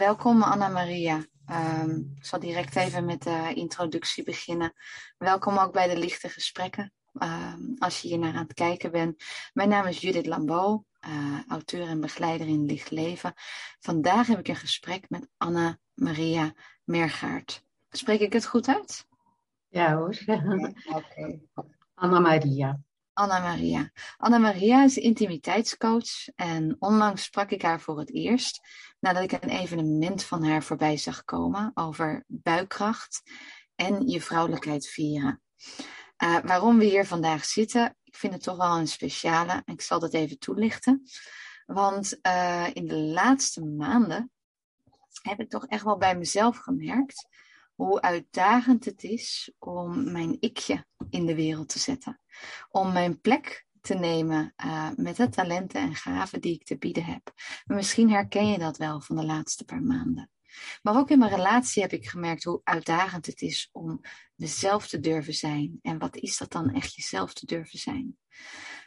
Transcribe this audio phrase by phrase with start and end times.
[0.00, 1.24] welkom Anna-Maria.
[1.46, 4.72] Ehm, ik zal direct even met de introductie beginnen.
[5.18, 6.92] Welkom ook bij de lichte gesprekken.
[7.12, 9.24] Ehm, als je hier naar aan het kijken bent.
[9.52, 13.32] Mijn naam is Judith Lambeau, uh, auteur en begeleider in Licht Leven.
[13.80, 16.52] Vandaag heb ik een gesprek met Anna-Maria
[16.84, 17.64] Mergaard.
[17.90, 19.06] Spreek ik het goed uit?
[19.68, 20.18] Ja hoor.
[20.96, 21.40] Oké.
[21.94, 22.80] Anna-Maria.
[23.20, 23.90] Anna-Maria.
[24.16, 28.60] Anna-Maria is intimiteitscoach en onlangs sprak ik haar voor het eerst
[29.00, 33.22] nadat ik een evenement van haar voorbij zag komen over buikkracht
[33.74, 35.42] en je vrouwelijkheid vieren.
[36.22, 39.98] Uh, waarom we hier vandaag zitten, ik vind het toch wel een speciale ik zal
[39.98, 41.02] dat even toelichten.
[41.66, 44.30] Want uh, in de laatste maanden
[45.22, 47.28] heb ik toch echt wel bij mezelf gemerkt
[47.80, 52.20] hoe uitdagend het is om mijn ikje in de wereld te zetten.
[52.70, 57.04] Om mijn plek te nemen uh, met de talenten en gaven die ik te bieden
[57.04, 57.32] heb.
[57.64, 60.30] misschien herken je dat wel van de laatste paar maanden.
[60.82, 64.00] Maar ook in mijn relatie heb ik gemerkt hoe uitdagend het is om
[64.34, 65.78] mezelf te durven zijn.
[65.82, 68.16] En wat is dat dan echt jezelf te durven zijn?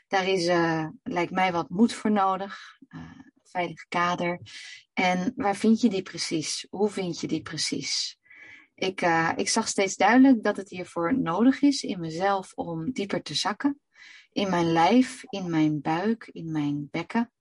[0.07, 2.77] Daar is, uh, lijkt mij, wat moed voor nodig.
[2.89, 3.01] Uh,
[3.43, 4.39] veilig kader.
[4.93, 6.67] En waar vind je die precies?
[6.69, 8.21] Hoe vind je die precies?
[8.83, 13.21] Ik, uh, ik zag steeds duidelijk dat het hiervoor nodig is in mezelf om dieper
[13.21, 13.79] te zakken.
[14.31, 17.33] In mijn lijf, in mijn buik, in mijn bekken.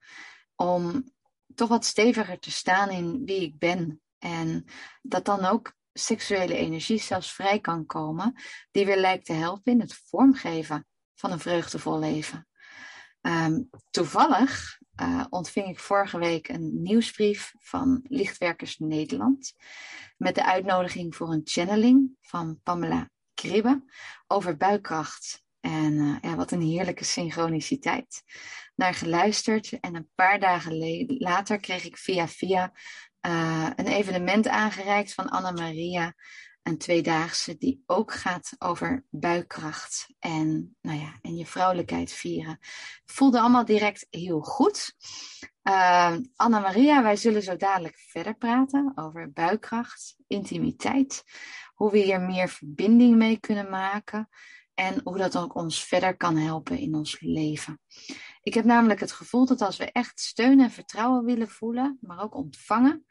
[0.54, 1.12] Om
[1.54, 4.00] toch wat steviger te staan in wie ik ben.
[4.18, 4.64] En
[5.02, 8.34] dat dan ook seksuele energie zelfs vrij kan komen,
[8.70, 12.46] die weer lijkt te helpen in het vormgeven van een vreugdevol leven.
[13.20, 19.54] Um, toevallig uh, ontving ik vorige week een nieuwsbrief van Lichtwerkers Nederland
[20.16, 23.84] met de uitnodiging voor een channeling van Pamela Kribbe
[24.26, 25.42] over buikkracht.
[25.60, 28.22] En uh, ja, wat een heerlijke synchroniciteit.
[28.74, 32.72] Naar geluisterd en een paar dagen later kreeg ik via via
[33.26, 36.14] uh, een evenement aangereikt van Anna Maria
[36.62, 42.58] een tweedaagse die ook gaat over buikkracht en, nou ja, en je vrouwelijkheid vieren.
[43.04, 44.94] Voelde allemaal direct heel goed.
[45.62, 51.24] Uh, Anna Maria, wij zullen zo dadelijk verder praten over buikkracht, intimiteit,
[51.74, 54.28] hoe we hier meer verbinding mee kunnen maken
[54.74, 57.80] en hoe dat ook ons verder kan helpen in ons leven.
[58.42, 62.22] Ik heb namelijk het gevoel dat als we echt steun en vertrouwen willen voelen, maar
[62.22, 63.06] ook ontvangen,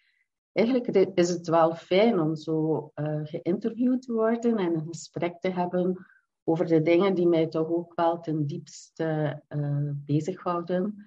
[0.53, 5.51] Eigenlijk is het wel fijn om zo uh, geïnterviewd te worden en een gesprek te
[5.51, 6.07] hebben
[6.45, 11.07] over de dingen die mij toch ook wel ten diepste uh, bezighouden.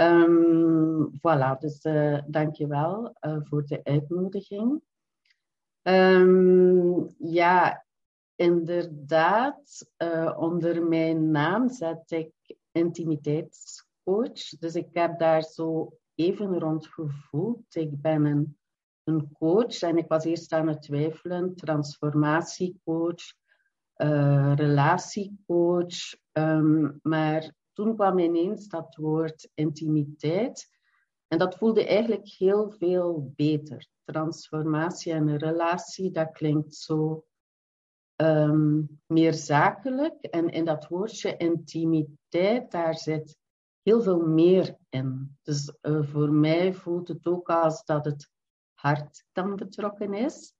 [0.00, 4.82] Um, voilà, dus uh, dank je wel uh, voor de uitnodiging.
[5.82, 7.84] Um, ja,
[8.34, 12.32] inderdaad, uh, onder mijn naam zet ik
[12.72, 14.48] intimiteitscoach.
[14.58, 17.74] Dus ik heb daar zo even rond gevoeld.
[17.74, 18.58] Ik ben een,
[19.04, 23.34] een coach en ik was eerst aan het twijfelen, transformatiecoach,
[24.54, 26.14] relatiecoach.
[26.32, 30.70] Um, maar toen kwam ineens dat woord intimiteit.
[31.28, 33.88] En dat voelde eigenlijk heel veel beter.
[34.04, 37.24] Transformatie en een relatie, dat klinkt zo
[38.16, 40.24] ehm, meer zakelijk.
[40.24, 43.38] En in dat woordje intimiteit, daar zit
[43.82, 45.36] heel veel meer in.
[45.42, 48.30] Dus uh, voor mij voelt het ook als dat het
[48.74, 50.54] hart dan betrokken is.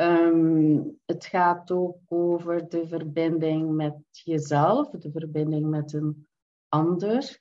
[0.00, 6.25] Um, het gaat ook over de verbinding met jezelf, de verbinding met een
[6.76, 7.40] ander.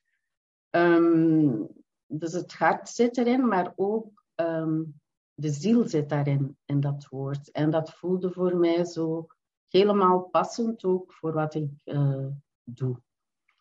[0.69, 1.67] Um,
[2.05, 4.99] dus het hart zit erin, maar ook um,
[5.33, 7.51] de ziel zit daarin, in dat woord.
[7.51, 9.27] En dat voelde voor mij zo
[9.67, 12.27] helemaal passend ook voor wat ik uh,
[12.63, 13.01] doe.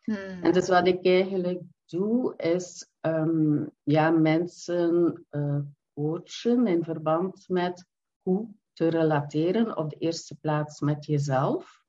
[0.03, 0.43] Hmm.
[0.43, 5.61] En dus wat ik eigenlijk doe, is um, ja, mensen uh,
[5.95, 7.87] coachen in verband met
[8.23, 11.84] hoe te relateren op de eerste plaats met jezelf.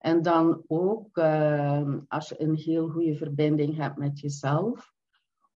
[0.00, 4.92] En dan ook, uh, als je een heel goede verbinding hebt met jezelf,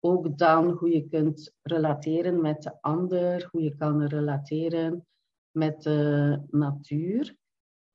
[0.01, 5.07] ook dan hoe je kunt relateren met de ander, hoe je kan relateren
[5.51, 7.37] met de natuur.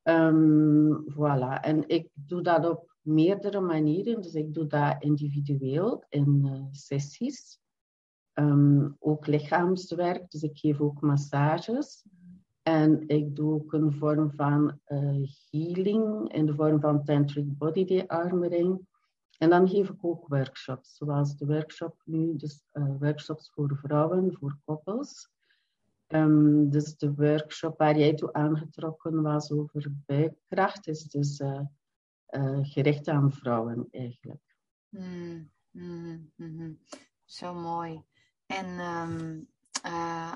[0.03, 1.59] Um, voilà.
[1.61, 4.21] En ik doe dat op meerdere manieren.
[4.21, 7.59] Dus ik doe dat individueel in uh, sessies.
[8.33, 12.05] Um, ook lichaamswerk, dus ik geef ook massages.
[12.67, 17.85] En ik doe ook een vorm van uh, healing in de vorm van tantric body
[17.85, 18.87] de-armering.
[19.37, 24.33] En dan geef ik ook workshops, zoals de workshop nu, dus uh, workshops voor vrouwen,
[24.33, 25.29] voor koppels.
[26.07, 31.61] Um, dus de workshop waar jij toe aangetrokken was over buikkracht, is dus uh,
[32.61, 34.55] gericht aan vrouwen eigenlijk.
[34.89, 36.79] Mm, mm,
[37.25, 38.03] Zo mooi.
[38.45, 39.47] En um,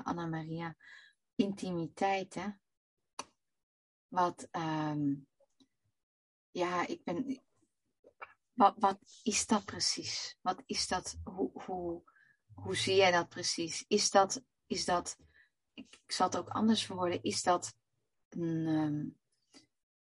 [0.02, 0.76] Anna-Maria,
[1.34, 2.48] intimiteit, hè?
[4.08, 5.26] Wat, um,
[6.50, 7.42] ja, ik ben,
[8.52, 10.38] wat, wat is dat precies?
[10.40, 11.18] Wat is dat?
[11.24, 12.02] Hoe, hoe,
[12.54, 13.84] hoe zie jij dat precies?
[13.88, 15.16] Is dat, is dat
[15.74, 17.74] ik, ik zal het ook anders verwoorden, is dat
[18.28, 18.66] een.
[18.66, 19.18] Um,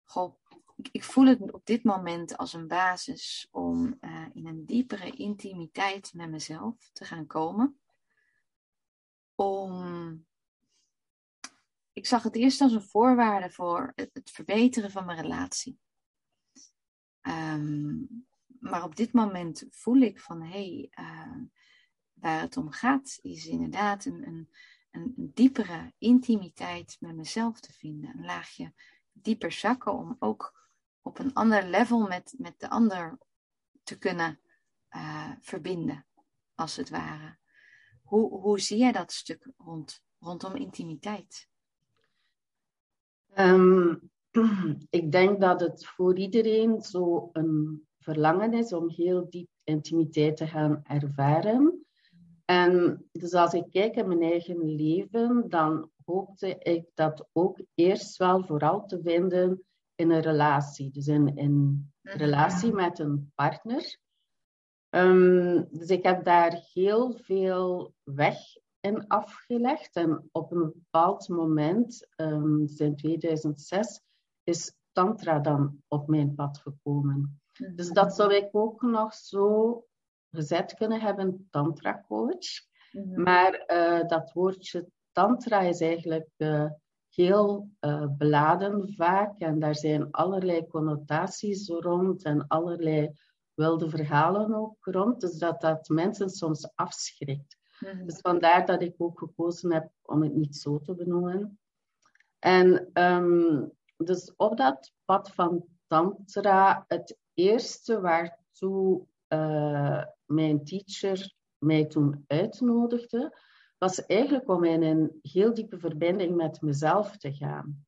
[0.04, 0.36] goh,
[0.92, 6.14] ik, voel het op dit moment als een basis om uh, in een diepere intimiteit
[6.14, 7.80] met mezelf te gaan komen.
[9.36, 10.30] Om.
[12.02, 15.80] Ik zag het eerst als een voorwaarde voor het, verbeteren van mijn relatie.
[17.22, 18.26] Um,
[18.60, 21.44] maar op dit moment voel ik van hé, hey, uh,
[22.14, 24.50] waar het om gaat, is inderdaad een, een,
[24.92, 28.18] een, diepere intimiteit met mezelf te vinden.
[28.18, 28.74] Een laagje
[29.12, 30.70] dieper zakken om ook
[31.02, 33.18] op een ander level met, met de ander
[33.84, 34.40] te kunnen
[34.90, 36.06] uh, verbinden,
[36.56, 37.38] als het ware.
[38.04, 41.50] Hoe, hoe zie jij dat stuk rond, rondom intimiteit?
[43.38, 44.10] Um,
[44.90, 50.48] ik denk dat het voor iedereen zo een verlangen is om heel diep intimiteit te
[50.48, 51.86] gaan ervaren.
[52.46, 58.18] En dus als ik kijk in mijn eigen leven, dan hoopte ik dat ook eerst
[58.18, 59.64] wel vooral te vinden
[59.96, 60.92] in een relatie.
[60.92, 62.18] Dus in een mhm.
[62.18, 64.00] relatie met een partner.
[64.90, 68.38] Um, dus ik heb daar heel veel weg
[68.82, 69.96] in afgelegd.
[69.96, 74.02] En op een bepaald moment, um, in 2006,
[74.44, 77.42] is Tantra dan op mijn pad gekomen.
[77.76, 77.94] Dus mhm.
[77.94, 79.84] dat zou ik ook nog zo
[80.32, 82.70] gezet kunnen hebben, tantra coach.
[82.92, 83.22] Mhm.
[83.22, 86.70] Maar uh, dat woordje tantra is eigenlijk uh,
[87.10, 93.12] heel uh, beladen vaak en daar zijn allerlei connotaties rond en allerlei
[93.54, 95.22] wilde verhalen ook rond.
[95.22, 97.58] Dus dat dat mensen soms afschrikt.
[97.82, 101.60] Mm Dus vandaar dat ik ook gekozen heb om het niet zo te benoemen.
[102.40, 111.86] En um, dus op dat pad van tantra, het eerste waartoe uh, mijn teacher mij
[111.86, 113.38] toen uitnodigde,
[113.78, 117.86] was eigenlijk om in een heel diepe verbinding met mezelf te gaan.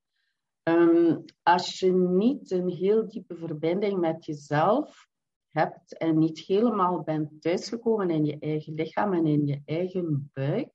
[0.63, 5.07] Um, als je niet een heel diepe verbinding met jezelf
[5.53, 10.69] hebt en niet helemaal bent thuisgekomen in je eigen lichaam en in je eigen buik,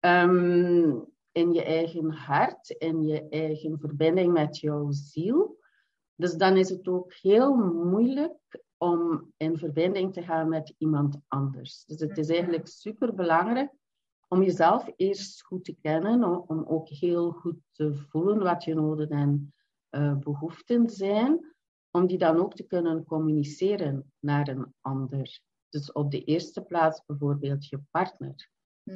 [0.00, 5.58] um, in je eigen hart, in je eigen verbinding met jouw ziel,
[6.14, 11.84] dus dan is het ook heel moeilijk om in verbinding te gaan met iemand anders.
[11.84, 12.36] Dus het is mhm.
[12.36, 13.72] eigenlijk super belangrijk
[14.28, 19.08] om jezelf eerst goed te kennen, om ook heel goed te voelen wat je noden
[19.08, 19.54] en
[19.90, 21.54] uh, behoeften zijn,
[21.90, 25.40] om die dan ook te kunnen communiceren naar een ander.
[25.68, 28.50] Dus op de eerste plaats bijvoorbeeld je partner,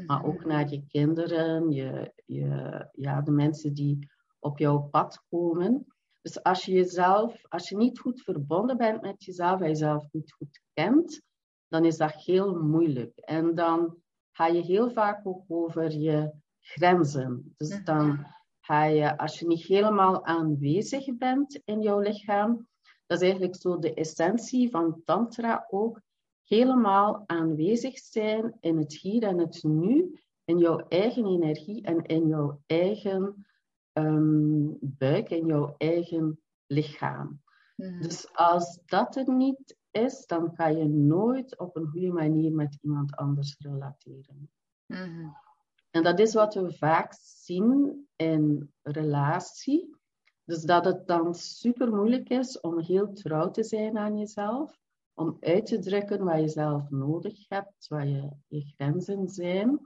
[0.07, 0.49] maar ook mhm.
[0.49, 5.87] naar je kinderen, je, je, ja, de mensen die op jouw pad komen.
[6.23, 10.33] Dus als je jezelf, als je niet goed verbonden bent met jezelf en jezelf niet
[10.33, 11.23] goed kent,
[11.69, 13.19] dan is dat heel moeilijk.
[13.19, 13.97] En dan
[14.31, 17.55] ga je heel vaak ook over je grenzen.
[17.57, 17.85] Dus mhm.
[17.85, 18.27] dan
[18.61, 22.69] ga je, als je niet helemaal aanwezig bent in jouw lichaam,
[23.13, 26.01] dat is eigenlijk zo de essentie van Tantra ook,
[26.45, 32.27] helemaal aanwezig zijn in het hier en het nu, in jouw eigen energie en in
[32.27, 33.47] jouw eigen
[33.93, 37.43] um, buik, in jouw eigen lichaam.
[37.77, 38.03] Mhm.
[38.03, 42.79] Dus als dat er niet is, dan kan je nooit op een goede manier met
[42.83, 44.51] iemand anders relateren.
[44.87, 45.29] Mhm.
[45.91, 50.01] En dat is wat we vaak zien in relatie.
[50.45, 54.79] Dus dat het dan super moeilijk is om heel trouw te zijn aan jezelf,
[55.15, 59.81] om uit te drukken wat je zelf nodig hebt, wat je, je grenzen zijn.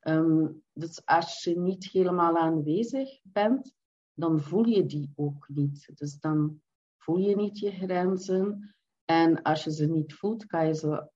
[0.00, 3.74] Ehm, dus als je niet helemaal aanwezig bent,
[4.14, 5.90] dan voel je die ook niet.
[5.94, 6.60] Dus dan
[6.96, 8.74] voel je niet je grenzen.
[9.04, 11.10] En als je ze niet voelt, kan je ze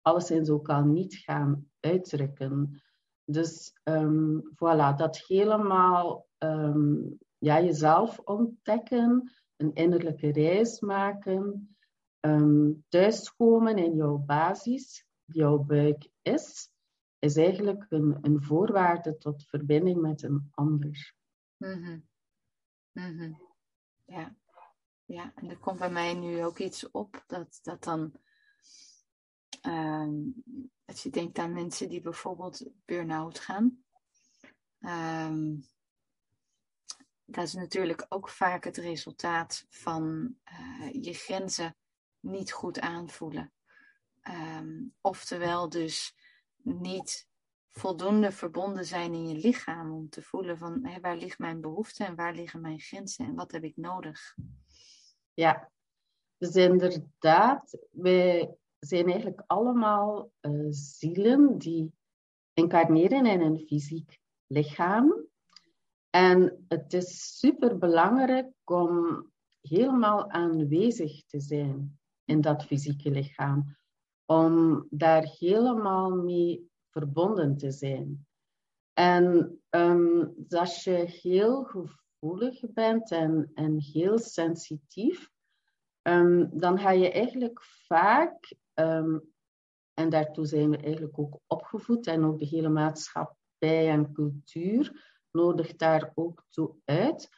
[0.00, 2.82] alleszins ook al niet gaan uitdrukken.
[3.24, 11.74] Dus um, voilà, dat helemaal um, ja, jezelf ontdekken, een innerlijke reis maken,
[12.20, 16.70] um, thuiskomen in jouw basis, jouw buik is,
[17.18, 21.14] is eigenlijk een, een voorwaarde tot verbinding met een ander.
[21.56, 22.04] Mm
[22.92, 23.48] -hmm.
[24.04, 24.36] Ja.
[25.04, 28.12] ja, en er komt bij mij nu ook iets op dat, dat dan.
[29.66, 30.42] Um,
[30.84, 33.84] als je denkt aan mensen die bijvoorbeeld burn-out gaan.
[34.80, 35.64] Um,
[37.30, 41.76] dat is natuurlijk ook vaak het resultaat van uh, je grenzen
[42.20, 43.52] niet goed aanvoelen.
[44.22, 46.14] Um, oftewel dus
[46.62, 47.28] niet
[47.68, 52.14] voldoende verbonden zijn in je lichaam om te voelen van waar ligt mijn behoefte en
[52.14, 54.34] waar liggen mijn grenzen en wat heb ik nodig.
[55.34, 55.70] Ja,
[56.36, 61.92] dus inderdaad, wij zijn eigenlijk allemaal uh, zielen die
[62.52, 65.28] incarneren in een fysiek lichaam.
[66.10, 69.26] En het is super belangrijk om
[69.60, 73.76] helemaal aanwezig te zijn in dat fysieke lichaam.
[74.26, 78.26] Om daar helemaal mee verbonden te zijn.
[78.92, 85.30] En um, als je heel gevoelig bent en, en heel sensitief,
[86.02, 89.32] um, dan ga je eigenlijk vaak, um,
[89.94, 95.78] en daartoe zijn we eigenlijk ook opgevoed, en ook de hele maatschappij en cultuur nodigt
[95.78, 97.28] daar ook toe uit,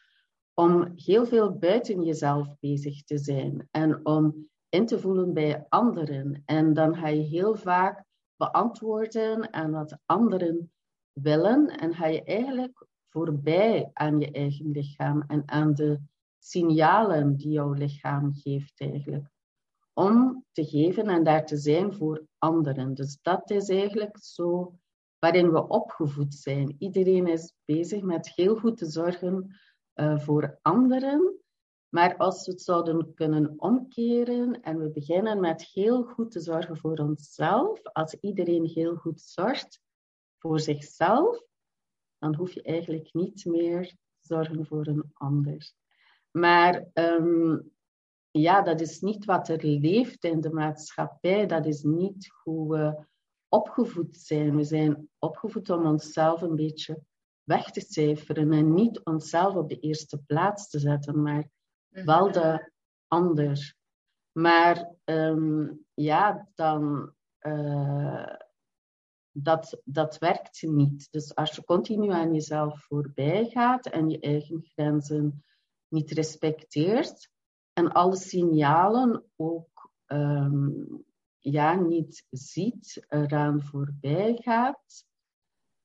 [0.54, 6.42] om heel veel buiten jezelf bezig te zijn en om in te voelen bij anderen.
[6.44, 8.04] En dan ga je heel vaak
[8.36, 10.72] beantwoorden aan wat anderen
[11.12, 16.00] willen en ga je eigenlijk voorbij aan je eigen lichaam en aan de
[16.38, 19.30] signalen die jouw lichaam geeft eigenlijk.
[19.92, 22.94] Om te geven en daar te zijn voor anderen.
[22.94, 24.78] Dus dat is eigenlijk zo
[25.22, 26.74] waarin we opgevoed zijn.
[26.78, 29.60] Iedereen is bezig met heel goed te zorgen
[29.94, 31.40] uh, voor anderen.
[31.88, 36.76] Maar als we het zouden kunnen omkeren en we beginnen met heel goed te zorgen
[36.76, 39.80] voor onszelf, als iedereen heel goed zorgt
[40.38, 41.42] voor zichzelf,
[42.18, 45.72] dan hoef je eigenlijk niet meer te zorgen voor een ander.
[46.30, 47.72] Maar um,
[48.30, 51.46] ja, dat is niet wat er leeft in de maatschappij.
[51.46, 53.10] Dat is niet hoe we
[53.52, 54.56] opgevoed zijn.
[54.56, 57.02] We zijn opgevoed om onszelf een beetje
[57.42, 61.48] weg te cijferen en niet onszelf op de eerste plaats te zetten, maar
[61.88, 62.06] Mhm.
[62.06, 62.70] wel de
[63.06, 63.74] ander.
[64.32, 67.12] Maar um, ja, dan.
[67.40, 68.34] Uh,
[69.34, 71.08] dat, dat werkt niet.
[71.10, 75.44] Dus als je continu aan jezelf voorbij gaat en je eigen grenzen
[75.88, 77.30] niet respecteert
[77.72, 81.04] en alle signalen ook um,
[81.42, 85.04] ja, niet ziet, eraan voorbij gaat,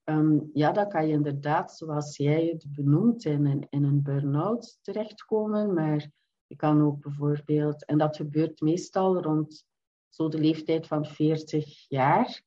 [0.09, 4.79] um, ja, dan kan je inderdaad, zoals jij het benoemt, in een, in een burn-out
[4.81, 5.73] terechtkomen.
[5.73, 6.09] Maar
[6.47, 9.65] je kan ook bijvoorbeeld, en dat gebeurt meestal rond
[10.09, 12.41] zo de leeftijd van 40 jaar.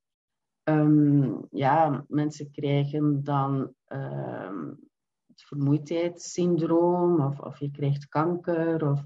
[0.64, 4.78] Um, ja, mensen krijgen dan um,
[5.26, 8.90] het vermoeidheidssyndroom of, of je krijgt kanker.
[8.90, 9.04] Of,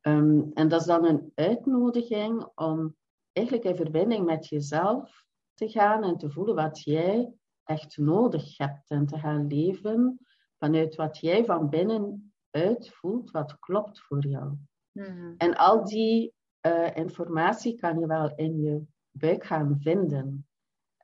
[0.00, 2.96] en dat is dan een uitnodiging om
[3.32, 5.24] eigenlijk in verbinding met jezelf
[5.54, 7.32] te gaan en te voelen wat jij
[7.64, 10.18] echt nodig hebt en te gaan leven
[10.58, 14.56] vanuit wat jij van binnenuit voelt, wat klopt voor jou.
[14.92, 15.34] Mhm.
[15.36, 16.34] En al die
[16.66, 20.46] uh, informatie kan je wel in je buik gaan vinden.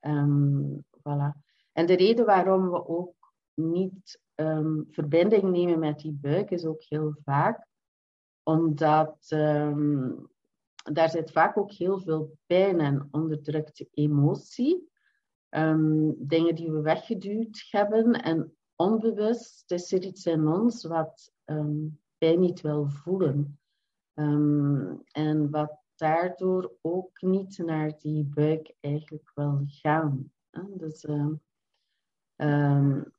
[0.01, 1.41] Um, voilà.
[1.73, 3.15] En de reden waarom we ook
[3.55, 7.67] niet um, verbinding nemen met die buik is ook heel vaak
[8.43, 10.29] omdat um,
[10.93, 14.89] daar zit vaak ook heel veel pijn en onderdrukte emotie
[15.51, 18.13] um, dingen die we weggeduwd hebben.
[18.13, 23.61] En onbewust is er iets in ons wat um, wij niet wil voelen.
[24.15, 30.33] Ehm, en wat daardoor ook niet naar die buik eigenlijk wil gaan.
[30.77, 31.07] Dus,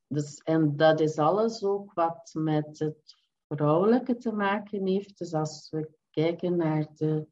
[0.07, 3.15] dus, en dat is alles ook wat met het
[3.47, 5.17] vrouwelijke te maken heeft.
[5.17, 7.27] Dus als we kijken naar de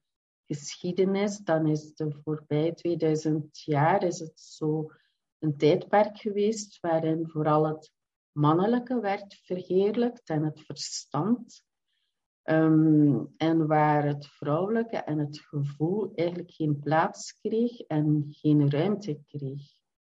[0.48, 4.92] geschiedenis, dan is de voorbij 2000 jaar is het zo
[5.40, 7.92] een tijdperk geweest waarin vooral het
[8.32, 11.66] mannelijke werd verheerlijkt en het verstand.
[12.42, 19.20] Ehm, en waar het vrouwelijke en het gevoel eigenlijk geen plaats kreeg en geen ruimte
[19.28, 19.62] kreeg.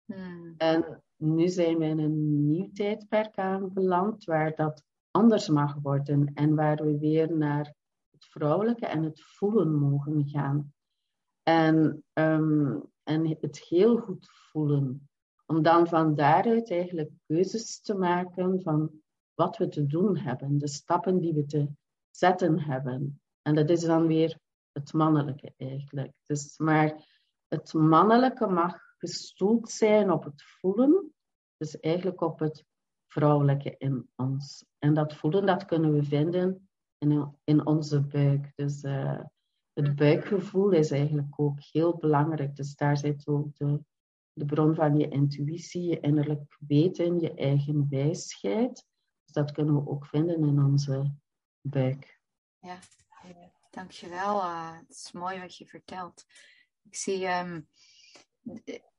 [0.05, 0.53] Hmm.
[0.57, 6.55] En nu zijn we in een nieuw tijdperk aanbeland waar dat anders mag worden en
[6.55, 7.75] waar we weer naar
[8.29, 10.73] vrouwelijke en het voelen mogen gaan.
[11.43, 15.09] En, ehm, en het heel goed voelen.
[15.45, 18.91] Om dan van daaruit eigenlijk keuzes te maken van
[19.33, 21.69] wat we te doen hebben, de stappen die we te
[22.09, 23.21] zetten hebben.
[23.41, 24.39] En dat is dan weer
[24.71, 26.13] het mannelijke eigenlijk.
[26.25, 27.07] Dus, maar
[27.47, 31.13] het mannelijke mag gestoeld zijn op het voelen,
[31.57, 32.65] dus eigenlijk op het
[33.07, 34.65] vrouwelijke in ons.
[34.79, 36.62] En dat voelen, dat kunnen we vinden
[37.11, 38.51] in, in onze buik.
[38.55, 39.21] Dus uh,
[39.73, 39.95] het mm.
[39.95, 42.55] buikgevoel is eigenlijk ook heel belangrijk.
[42.55, 43.83] Dus daar zit ook de,
[44.33, 48.85] de bron van je intuïtie, je innerlijk weten, je eigen wijsheid.
[49.23, 51.15] Dus dat kunnen we ook vinden in onze
[51.61, 52.21] buik.
[52.59, 52.79] Ja,
[53.69, 54.35] dankjewel.
[54.37, 56.25] Uh, het is mooi wat je vertelt.
[56.83, 57.67] Ik zie, um,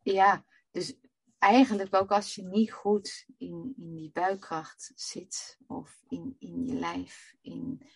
[0.02, 0.96] ja, dus
[1.44, 6.74] eigenlijk ook als je niet goed in, in die buikkracht zit of in, in je
[6.74, 7.88] lijf, in,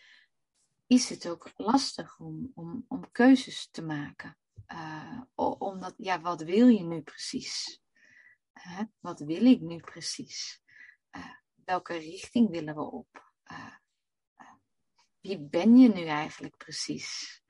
[0.86, 4.36] is het ook lastig om, om, om keuzes te maken.
[4.72, 7.82] Uh, omdat, ja, wat wil je nu precies?
[8.54, 10.62] Uh, wat wil ik nu precies?
[11.16, 11.32] Uh,
[11.64, 13.26] welke richting willen we op?
[15.20, 17.42] wie ben je nu eigenlijk precies?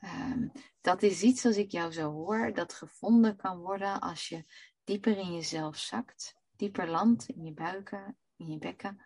[0.00, 4.44] Um, dat is iets als ik jou zo hoor, dat gevonden kan worden als je
[4.84, 9.00] dieper in jezelf zakt, dieper landt in je buiken, in je bekken.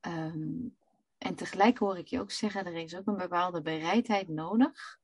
[0.00, 0.76] Um,
[1.18, 4.98] en tegelijk hoor ik je ook zeggen, er is ook een bepaalde bereidheid nodig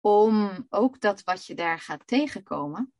[0.00, 2.92] om ook dat wat je daar gaat tegenkomen,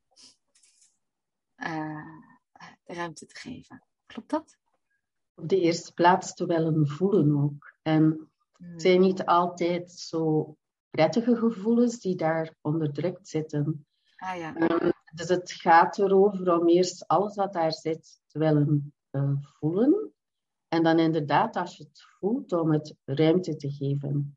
[1.57, 2.21] uh,
[2.85, 3.83] de ruimte te geven.
[4.07, 4.59] Klopt dat?
[5.35, 7.75] Op de eerste plaats te willen voelen ook.
[7.83, 10.57] En het zijn niet altijd zo
[10.91, 13.87] prettige gevoelens die daar onderdrukt zitten.
[14.17, 14.57] Ah, ja.
[14.57, 20.13] Um, dus het gaat erover om eerst alles wat daar zit te willen uh, voelen.
[20.69, 24.37] En dan inderdaad, als je het voelt, om het ruimte te geven.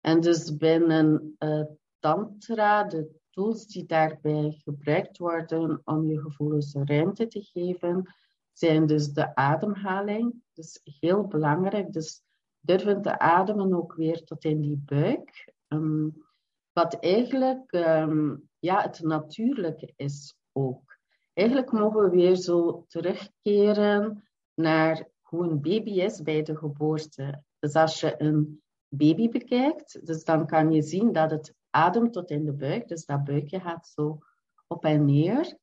[0.00, 1.64] En dus binnen uh,
[1.98, 8.14] Tantra, de tools die daarbij gebruikt worden om je gevoelens ruimte te geven,
[8.52, 10.34] zijn dus de ademhaling.
[10.52, 11.92] Dus heel belangrijk.
[11.92, 12.22] Dus
[12.60, 15.52] durven te ademen ook weer tot in die buik.
[15.68, 16.24] Um,
[16.72, 20.98] wat eigenlijk um, ja, het natuurlijke is ook.
[21.32, 27.42] Eigenlijk mogen we weer zo terugkeren naar hoe een baby is bij de geboorte.
[27.58, 32.30] Dus als je een baby bekijkt, dus dan kan je zien dat het ademt tot
[32.30, 32.88] in de buik.
[32.88, 34.18] Dus dat buikje gaat zo
[34.66, 35.56] op en neer.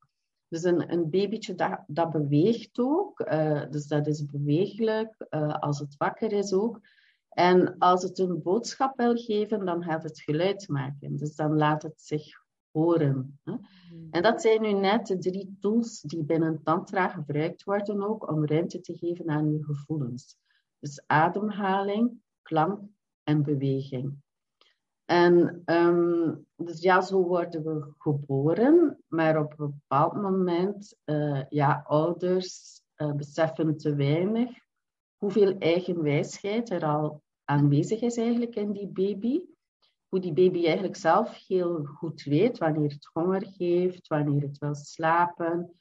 [0.47, 3.19] Dus een, een babytje dat, dat beweegt ook.
[3.19, 6.79] Uh, dus dat is bewegelijk uh, als het wakker is ook.
[7.29, 11.15] En als het een boodschap wil geven, dan gaat het geluid maken.
[11.15, 13.39] Dus dan laat het zich horen.
[13.43, 13.51] Hè?
[13.51, 14.07] Hmm.
[14.11, 18.45] En dat zijn nu net de drie tools die binnen Tantra gebruikt worden ook om
[18.45, 20.37] ruimte te geven aan je gevoelens.
[20.79, 22.81] Dus ademhaling, klank
[23.23, 24.13] en beweging.
[25.05, 31.83] En um, dus ja, zo worden we geboren, maar op een bepaald moment, uh, ja,
[31.87, 34.67] ouders uh, beseffen te weinig
[35.19, 39.41] hoeveel eigen wijsheid er al aanwezig is eigenlijk in die baby.
[40.09, 44.75] Hoe die baby eigenlijk zelf heel goed weet wanneer het honger heeft, wanneer het wil
[44.75, 45.79] slapen.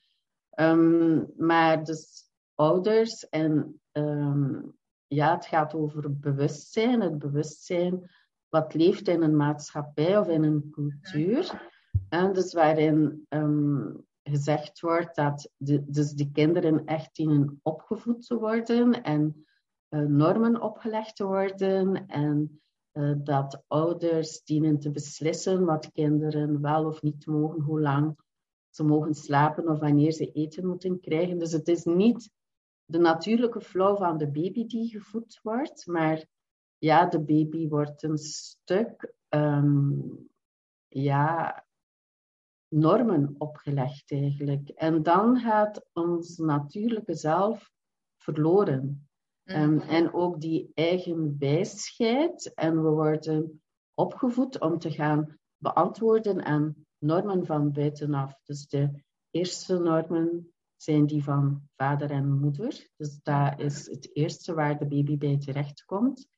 [0.61, 8.11] Um, maar dus ouders en um, ja, het gaat over bewustzijn, het bewustzijn
[8.49, 11.71] wat leeft in een maatschappij of in een cultuur.
[12.09, 18.39] En dus waarin um, gezegd wordt dat de, dus de kinderen echt dienen opgevoed te
[18.39, 19.47] worden en
[19.89, 22.61] uh, normen opgelegd te worden en
[23.23, 28.17] dat ouders dienen te beslissen wat kinderen wel of niet mogen, hoe lang
[28.71, 31.39] ze mogen slapen of wanneer ze eten moeten krijgen.
[31.39, 32.31] Dus het is niet
[32.85, 36.27] de natuurlijke flow van de baby die gevoed wordt, maar
[36.79, 40.29] ja, de baby wordt een stuk um,
[40.89, 41.65] ja,
[42.69, 44.69] normen opgelegd eigenlijk.
[44.69, 47.71] En dan gaat ons natuurlijke zelf
[48.17, 49.08] verloren.
[49.49, 52.55] Ehm, en ook die eigen wijsheid.
[52.55, 53.63] En we worden
[53.95, 58.41] opgevoed om te gaan beantwoorden aan normen van buitenaf.
[58.45, 62.89] Dus de eerste normen zijn die van vader en moeder.
[62.97, 66.29] Dus dat is het eerste waar de baby bij terecht komt.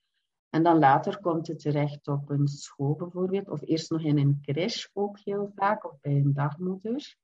[0.49, 4.39] En dan later komt het terecht op een school bijvoorbeeld, of eerst nog in een
[4.43, 7.17] crash ook heel vaak, of bij een dagmoeder,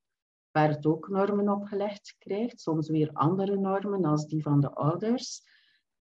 [0.51, 5.55] waar het ook normen opgelegd krijgt, soms weer andere normen als die van de ouders.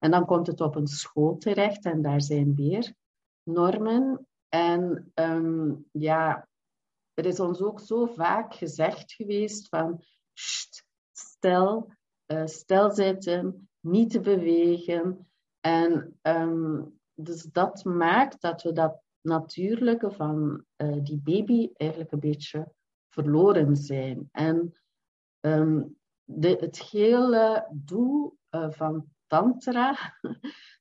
[0.03, 2.93] En dan komt het op een school terecht en daar zijn weer
[3.43, 4.27] normen.
[4.49, 6.47] En um, ja,
[7.13, 10.03] er is ons ook zo vaak gezegd geweest van,
[11.11, 11.93] stel,
[12.27, 15.29] uh, zitten, niet te bewegen.
[15.59, 22.19] En um, dus dat maakt dat we dat natuurlijke van uh, die baby eigenlijk een
[22.19, 22.73] beetje
[23.09, 24.29] verloren zijn.
[24.31, 24.73] En
[25.39, 30.17] um, de, het hele doel uh, van Tantra,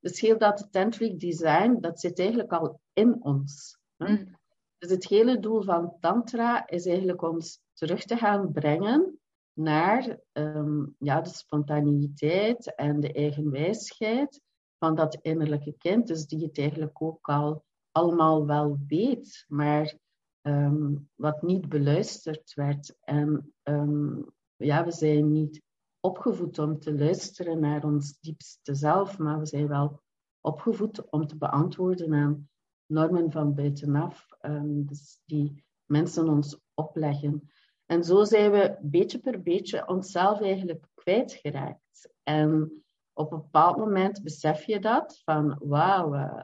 [0.01, 3.79] dus heel dat tantric design, dat zit eigenlijk al in ons.
[3.97, 4.37] Mm.
[4.79, 9.21] Dus het hele doel van Tantra is eigenlijk ons terug te gaan brengen
[9.53, 14.41] naar um, ja, de spontaniteit en de eigen wijsheid
[14.79, 19.95] van dat innerlijke kind, dus die het eigenlijk ook al allemaal wel weet, maar
[20.43, 22.97] um, wat niet beluisterd werd.
[23.01, 25.62] En um, ja, we zijn niet
[26.05, 30.01] opgevoed om te luisteren naar ons diepste zelf, maar we zijn wel
[30.41, 32.49] opgevoed om te beantwoorden aan
[32.87, 37.51] normen van buitenaf, um, dus die mensen ons opleggen.
[37.87, 42.12] En zo zijn we beetje per beetje onszelf eigenlijk kwijtgeraakt.
[42.23, 46.43] En op een bepaald moment besef je dat, van wauw, uh,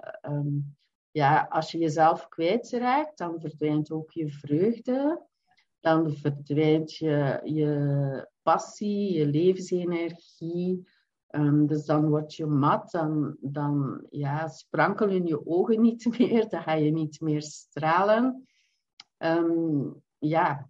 [1.11, 5.27] ja, als je jezelf kwijtraakt, dan verdwijnt ook je vreugde,
[5.89, 10.89] dan verdwijnt je, je passie, je levensenergie.
[11.31, 16.63] Um, dus dan word je mat, dan, dan ja, sprankelen je ogen niet meer, dan
[16.63, 18.47] ga je niet meer stralen.
[19.19, 20.69] Um, ja,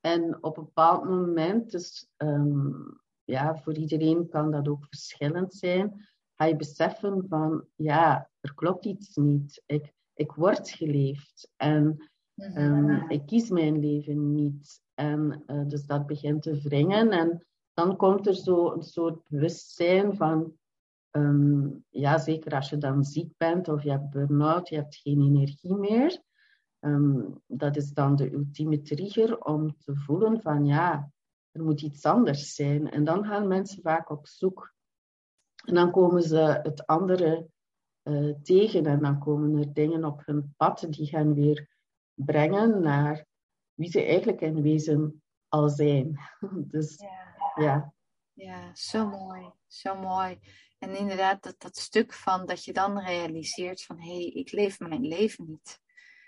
[0.00, 6.08] en op een bepaald moment, dus um, ja, voor iedereen kan dat ook verschillend zijn,
[6.34, 9.62] ga je beseffen van, ja, er klopt iets niet.
[9.66, 14.80] Ik, ik word geleefd en um, ik kies mijn leven niet.
[14.94, 20.16] En uh, dus dat begint te wringen en dan komt er zo een soort bewustzijn
[20.16, 20.52] van,
[21.10, 25.20] um, ja, zeker als je dan ziek bent of je hebt burn-out, je hebt geen
[25.20, 26.22] energie meer.
[26.80, 31.10] Um, dat is dan de ultieme trigger om te voelen van, ja,
[31.50, 32.90] er moet iets anders zijn.
[32.90, 34.74] En dan gaan mensen vaak op zoek.
[35.64, 37.48] En dan komen ze het andere
[38.02, 41.75] uh, tegen en dan komen er dingen op hun pad die gaan weer
[42.16, 43.26] brengen naar
[43.74, 46.20] wie ze eigenlijk in wezen al zijn.
[46.72, 47.62] dus ja.
[47.64, 47.94] ja.
[48.32, 50.38] Ja, zo mooi, zo mooi.
[50.78, 54.80] En inderdaad, dat, dat stuk van dat je dan realiseert van hé, hey, ik leef
[54.80, 55.80] mijn leven niet.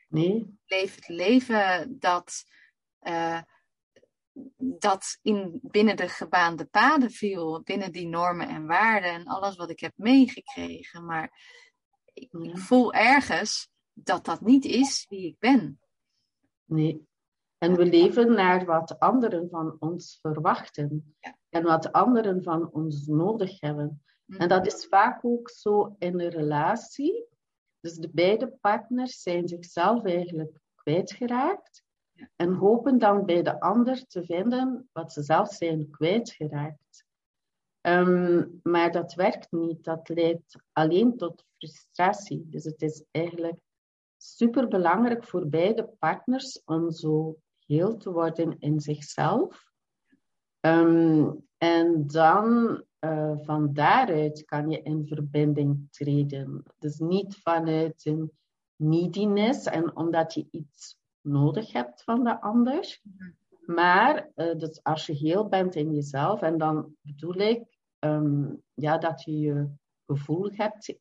[0.09, 0.35] Nee.
[0.37, 2.45] Ik leef het leven dat,
[3.03, 3.43] uh,
[4.79, 9.71] dat in, binnen de gebaande paden viel, binnen die normen en waarden en alles wat
[9.71, 11.05] ik heb meegekregen.
[11.05, 11.33] Maar
[12.13, 13.71] ik, voel ergens
[14.05, 15.81] dat dat niet is wie ik ben.
[16.65, 17.07] Nee.
[17.59, 21.15] En we leven naar wat anderen van ons verwachten.
[21.21, 21.37] Ja.
[21.49, 24.03] En wat anderen van ons nodig hebben.
[24.27, 24.49] En mhm.
[24.49, 27.27] dat is vaak ook zo in een relatie.
[27.81, 31.83] Dus de beide partners zijn zichzelf eigenlijk kwijtgeraakt.
[32.37, 37.07] En hopen dan bij de ander te vinden wat ze zelf zijn kwijtgeraakt.
[37.81, 39.85] Um, maar dat werkt niet.
[39.85, 42.49] Dat leidt alleen tot frustratie.
[42.49, 43.59] Dus het is eigenlijk
[44.37, 47.37] super belangrijk voor beide partners om zo
[47.67, 49.67] heel te worden in zichzelf.
[50.61, 56.63] Um, en dan uh, van daaruit kan je in verbinding treden.
[56.79, 58.33] Dus niet vanuit een
[58.77, 63.01] neediness en omdat je iets nodig hebt van de ander.
[63.67, 68.99] Maar uh, dus als je heel bent in jezelf, en dan bedoel ik um, ja,
[68.99, 69.69] dat je je
[70.09, 70.95] gevoel hebt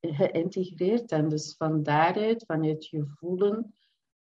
[0.00, 3.74] geïntegreerd en dus van daaruit, vanuit je voelen,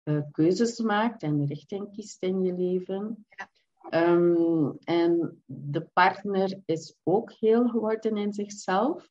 [0.05, 3.27] uh, keuzes maakt en richting kiest in je leven.
[3.29, 3.51] Ja.
[3.95, 9.11] Um, en de partner is ook heel geworden in zichzelf.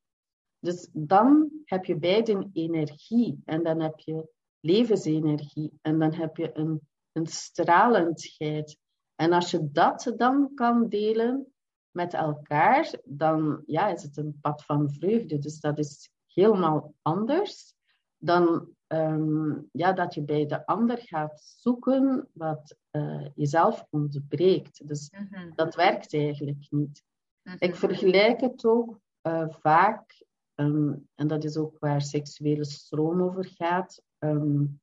[0.59, 6.57] Dus dan heb je beiden energie en dan heb je levensenergie en dan heb je
[6.57, 8.77] een, een stralendheid.
[9.15, 11.50] En als je dat dan kan delen
[11.91, 15.37] met elkaar, dan ja, is het een pad van vreugde.
[15.37, 17.75] Dus dat is helemaal anders
[18.17, 24.87] dan um, ja, dat je bij de ander gaat zoeken wat uh, jezelf ontbreekt.
[24.87, 25.51] Dus mm -hmm.
[25.55, 27.03] dat werkt eigenlijk niet.
[27.41, 27.55] Mhm.
[27.59, 30.25] Ik vergelijk het ook uh, vaak,
[30.55, 34.79] um, en dat is ook waar seksuele stroom over gaat, um,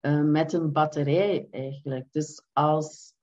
[0.00, 2.12] uh, met een batterij eigenlijk.
[2.12, 3.14] Dus als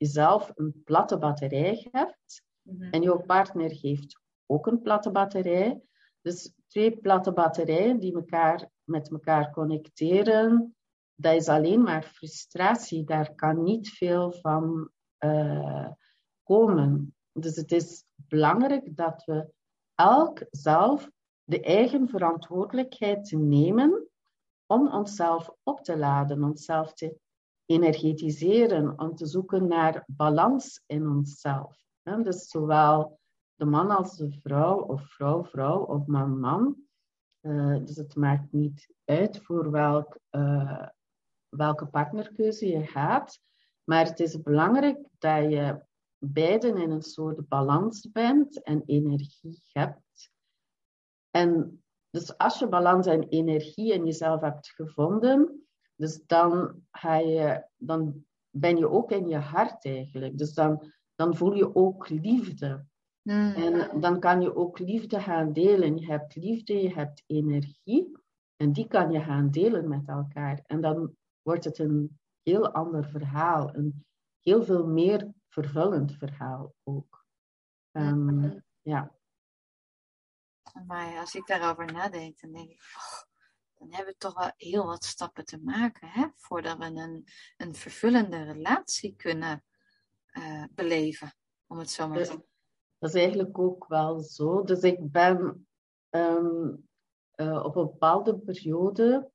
[0.00, 5.10] um, je zelf een platte batterij hebt mm en jouw partner heeft ook een platte
[5.10, 5.80] batterij,
[6.20, 10.74] dus twee platte batterijen die elkaar met elkaar connecteren,
[11.20, 13.04] dat is alleen maar frustratie.
[13.04, 15.88] Daar kan niet veel van uh,
[16.42, 17.14] komen.
[17.32, 19.52] Dus het is belangrijk dat we
[19.94, 21.10] elk zelf
[21.44, 24.08] de eigen verantwoordelijkheid nemen
[24.66, 27.18] om onszelf op te laden, onszelf te
[27.70, 31.78] energetiseren, om te zoeken naar balans in onszelf.
[32.02, 33.20] Dus zowel
[33.54, 36.76] de man als de vrouw, of vrouw, vrouw, of man, man.
[37.40, 40.88] Uh, dus het maakt niet uit voor welk, uh,
[41.48, 43.40] welke partnerkeuze je gaat.
[43.84, 45.82] Maar het is belangrijk dat je
[46.18, 50.30] beiden in een soort balans bent en energie hebt.
[51.30, 55.68] En dus als je balans en energie in jezelf hebt gevonden,
[56.00, 60.38] dus dan, ga je, dan ben je ook in je hart eigenlijk.
[60.38, 62.86] Dus dan, dan voel je ook liefde.
[63.22, 63.52] Hmm.
[63.54, 65.96] En dan kan je ook liefde gaan delen.
[65.96, 68.18] Je hebt liefde, je hebt energie.
[68.56, 70.62] En die kan je gaan delen met elkaar.
[70.66, 73.74] En dan wordt het een heel ander verhaal.
[73.74, 74.04] Een
[74.40, 77.24] heel veel meer vervullend verhaal ook.
[77.92, 79.14] Um, ja.
[80.86, 83.29] Maar als ik daarover nadenk, dan denk ik, oh,
[83.80, 87.24] dan hebben we toch wel heel wat stappen te maken hè, voordat we een,
[87.56, 89.64] een vervullende relatie kunnen
[90.32, 91.34] uh, beleven,
[91.66, 92.44] om het zo maar te zeggen.
[92.98, 94.62] Dat is eigenlijk ook wel zo.
[94.62, 95.68] Dus ik ben
[96.10, 96.88] um,
[97.36, 99.30] uh, op een bepaalde periode,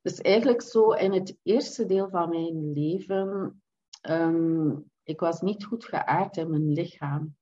[0.00, 3.62] dus eigenlijk zo in het eerste deel van mijn leven,
[4.08, 7.36] um, ik was niet goed geaard in mijn lichaam.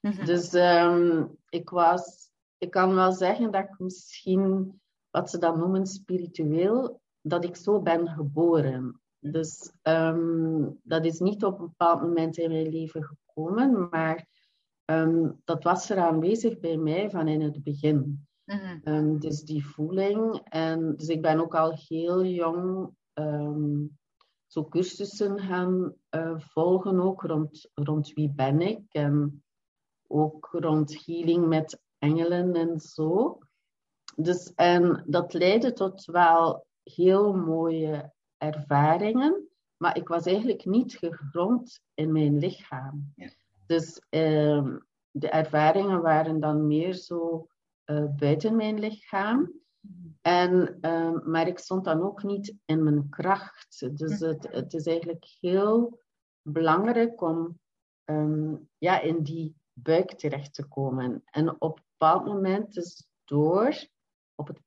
[0.00, 0.24] Mm-hmm.
[0.24, 4.80] Dus um, ik was, ik kan wel zeggen dat ik misschien,
[5.18, 9.00] wat ze dan noemen spiritueel, dat ik zo ben geboren.
[9.18, 14.26] Dus um, dat is niet op een bepaald moment in mijn leven gekomen, maar
[14.84, 18.26] um, dat was er aanwezig bij mij van in het begin.
[18.44, 18.80] Mm-hmm.
[18.84, 20.40] Um, dus die voeling.
[20.44, 22.96] En, dus ik ben ook al heel jong
[24.46, 28.80] zo cursussen gaan uh, volgen, ook rond, rond wie ben ik.
[28.88, 29.42] En
[30.06, 33.38] ook rond healing met engelen en zo.
[34.20, 41.80] Dus, en dat leidde tot wel heel mooie ervaringen, maar ik was eigenlijk niet gegrond
[41.94, 43.12] in mijn lichaam.
[43.14, 43.30] Ja.
[43.66, 44.76] Dus uh,
[45.10, 47.46] de ervaringen waren dan meer zo
[47.86, 49.52] uh, buiten mijn lichaam.
[50.20, 53.98] En, uh, maar ik stond dan ook niet in mijn kracht.
[53.98, 56.00] Dus het, het is eigenlijk heel
[56.42, 57.58] belangrijk om
[58.04, 61.22] um, ja, in die buik terecht te komen.
[61.24, 63.88] En op een bepaald moment dus door
[64.38, 64.64] op het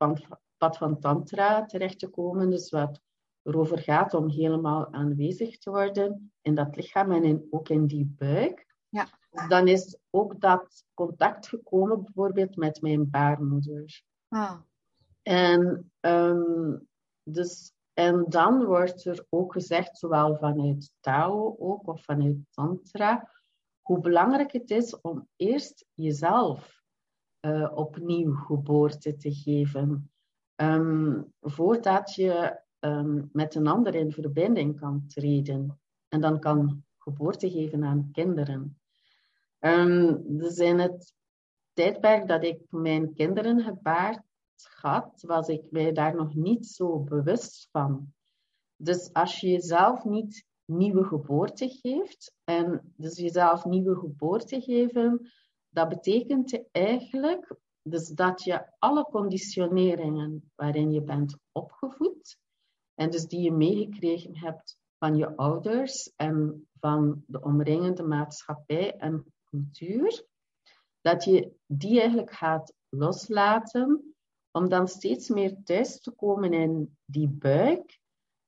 [0.58, 3.02] pad van Tantra terecht te komen, dus wat
[3.44, 8.14] erover gaat om helemaal aanwezig te worden in dat lichaam en in, ook in die
[8.18, 8.76] buik.
[8.90, 9.08] Ja.
[9.48, 14.04] Dan is ook dat contact gekomen bijvoorbeeld met mijn baarmoeder.
[14.28, 14.60] Ah.
[15.22, 16.88] En, um,
[17.24, 23.32] dus, en dan wordt er ook gezegd, zowel vanuit Tao ook, of vanuit Tantra,
[23.82, 26.81] hoe belangrijk het is om eerst jezelf
[27.42, 30.12] uh, opnieuw geboorte te geven.
[30.56, 35.80] Um, voordat je um, met een ander in verbinding kan treden.
[36.08, 38.80] En dan kan geboorte geven aan kinderen.
[39.60, 41.14] Um, dus in het
[41.74, 44.22] tijdperk dat ik mijn kinderen gebaard
[44.80, 48.14] had, was ik mij daar nog niet zo bewust van.
[48.76, 55.32] Dus als je jezelf niet nieuwe geboorte geeft, en dus jezelf nieuwe geboorte geven,
[55.72, 62.38] dat betekent eigenlijk dus dat je alle conditioneringen waarin je bent opgevoed,
[62.94, 69.34] en dus die je meegekregen hebt van je ouders en van de omringende maatschappij en
[69.44, 70.26] cultuur,
[71.02, 74.16] dat je die eigenlijk gaat loslaten
[74.52, 78.00] om dan steeds meer thuis te komen in die buik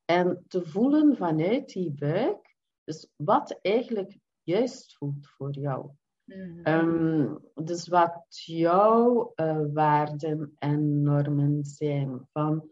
[0.05, 5.91] en te voelen vanuit die buik, dus wat eigenlijk juist voelt voor jou.
[6.25, 12.27] Mm um, dus wat jouw uh, waarden en normen zijn.
[12.31, 12.69] Van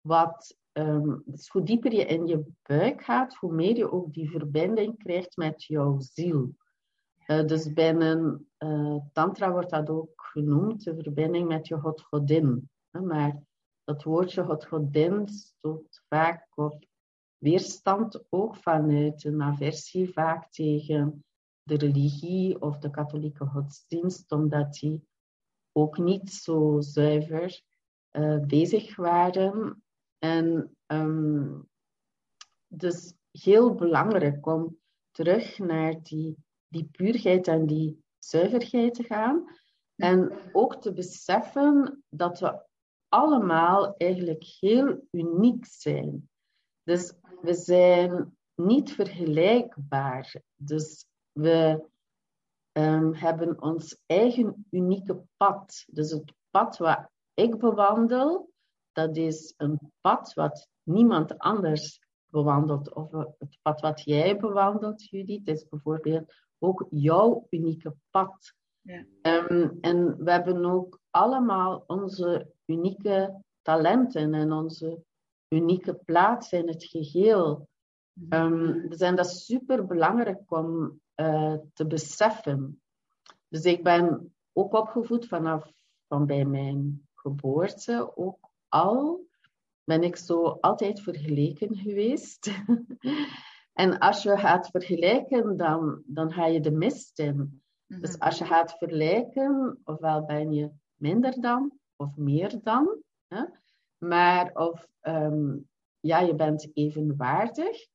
[0.00, 4.30] wat, um, dus hoe dieper je in je buik gaat, hoe meer je ook die
[4.30, 6.54] verbinding krijgt met jouw ziel.
[7.26, 12.70] Uh, dus binnen uh, Tantra wordt dat ook genoemd, de verbinding met je God-Godin.
[12.90, 13.42] Maar
[13.84, 16.84] dat woordje God-Godin stoot vaak op
[17.38, 21.24] weerstand ook vanuit een aversie vaak tegen
[21.64, 25.06] de religie of de katholieke godsdienst, omdat die
[25.72, 27.62] ook niet zo zuiver
[28.12, 29.82] uh, bezig waren.
[30.18, 31.68] En um,
[32.66, 34.78] dus heel belangrijk om
[35.10, 36.36] terug naar die,
[36.68, 39.44] die puurheid en die zuiverheid te gaan.
[39.96, 42.62] En ook te beseffen dat we
[43.08, 46.28] allemaal eigenlijk heel uniek zijn.
[46.82, 50.42] Dus we zijn niet vergelijkbaar.
[50.54, 51.84] Dus we
[52.72, 55.84] um, hebben ons eigen unieke pad.
[55.86, 58.50] Dus het pad wat ik bewandel,
[58.92, 62.92] dat is een pad wat niemand anders bewandelt.
[62.92, 68.54] Of het pad wat jij bewandelt, Judith, is bijvoorbeeld ook jouw unieke pad.
[68.80, 69.04] Ja.
[69.22, 75.02] Um, en we hebben ook allemaal onze unieke talenten en onze
[75.48, 77.68] unieke plaats in het geheel.
[78.28, 82.82] Um, dus en dat is super belangrijk om uh, te beseffen.
[83.48, 85.72] Dus ik ben ook opgevoed vanaf
[86.06, 89.26] van bij mijn geboorte ook al.
[89.84, 92.50] Ben ik zo altijd vergeleken geweest.
[93.72, 97.62] en als je gaat vergelijken, dan, dan ga je de mist in.
[97.86, 98.22] Dus mhm.
[98.22, 103.02] als je gaat vergelijken, ofwel ben je minder dan of meer dan.
[103.26, 103.44] Hè?
[103.98, 105.68] Maar of um,
[106.00, 107.86] ja, je bent evenwaardig.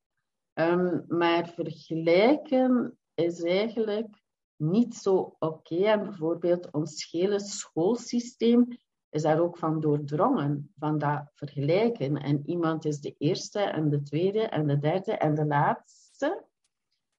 [0.53, 4.21] Um, maar vergelijken is eigenlijk
[4.55, 5.75] niet zo oké.
[5.75, 8.67] En bijvoorbeeld ons hele schoolsysteem
[9.09, 12.17] is daar ook van doordrongen, van dat vergelijken.
[12.17, 16.45] En iemand is de eerste en de tweede en de derde en de laatste.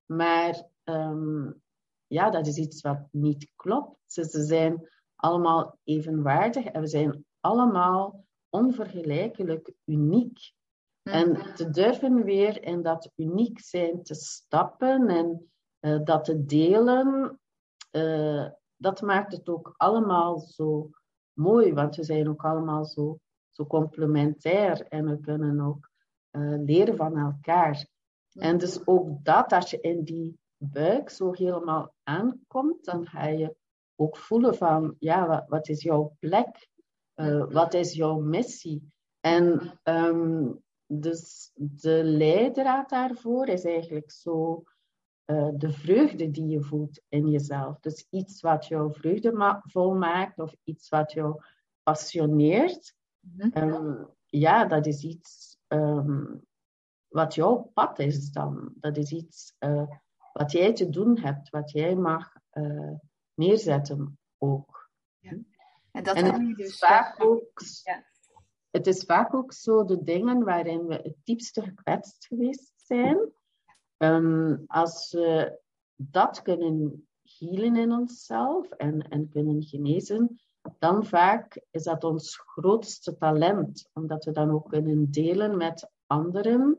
[0.06, 1.62] Maar um,
[2.06, 3.98] ja, dat is iets wat niet klopt.
[4.06, 10.52] Ze zijn allemaal evenwaardig en we zijn allemaal onvergelijkelijk uniek.
[11.02, 11.54] En mhm.
[11.54, 17.38] te durven weer in dat uniek zijn te stappen en uh, dat te delen,
[17.90, 20.90] uh, dat maakt het ook allemaal zo
[21.32, 23.18] mooi, want we zijn ook allemaal zo,
[23.50, 25.90] zo complementair en we kunnen ook
[26.30, 27.86] uh, leren van elkaar.
[28.32, 33.56] En dus ook dat, als je in die buik zo helemaal aankomt, dan ga je
[33.96, 36.68] ook voelen van, ja, wat, wat is jouw plek?
[37.14, 38.92] Uh, wat is jouw missie?
[39.20, 44.62] En um, dus de leidraad daarvoor is eigenlijk zo
[45.30, 47.80] uh, de vreugde die je voelt in jezelf.
[47.80, 51.42] Dus iets wat jou vreugdevol maakt of iets wat jou
[51.82, 52.94] passioneert.
[53.20, 56.46] Mm um, ja, dat is iets um,
[57.08, 58.72] wat jouw pad is dan.
[58.74, 59.90] Dat is iets uh,
[60.32, 62.92] wat jij te doen hebt, wat jij mag uh,
[63.34, 64.90] neerzetten ook.
[65.18, 65.38] Ja.
[65.90, 68.04] En, dat en het, dus is vaak ook, ja.
[68.70, 73.32] het is vaak ook zo de dingen waarin we het diepste gekwetst geweest zijn.
[74.02, 75.60] Um, als we
[75.96, 77.08] dat kunnen
[77.38, 80.40] healen in onszelf en, en kunnen genezen,
[80.78, 86.78] dan vaak is dat ons grootste talent, omdat we dan ook kunnen delen met anderen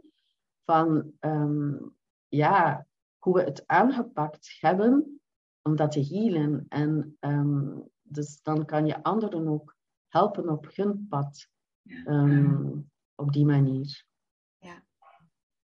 [0.65, 1.95] van um,
[2.27, 2.85] ja,
[3.17, 5.21] hoe we het aangepakt hebben
[5.61, 6.65] om dat te healen.
[6.69, 9.75] En um, dus dan kan je anderen ook
[10.07, 11.47] helpen op hun pad.
[12.05, 14.05] Um, op die manier.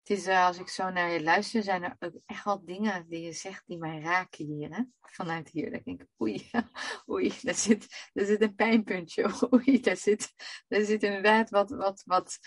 [0.02, 3.08] Het is, uh, als ik zo naar je luister, zijn er ook echt wel dingen
[3.08, 4.74] die je zegt die mij raken hier.
[4.74, 4.82] Hè?
[5.00, 5.70] Vanuit hier.
[5.70, 6.50] Dan denk ik, oei,
[7.10, 9.30] oei, daar zit, daar zit een pijnpuntje.
[9.54, 10.32] Oei, daar zit,
[10.68, 12.38] daar zit inderdaad wat, wat, wat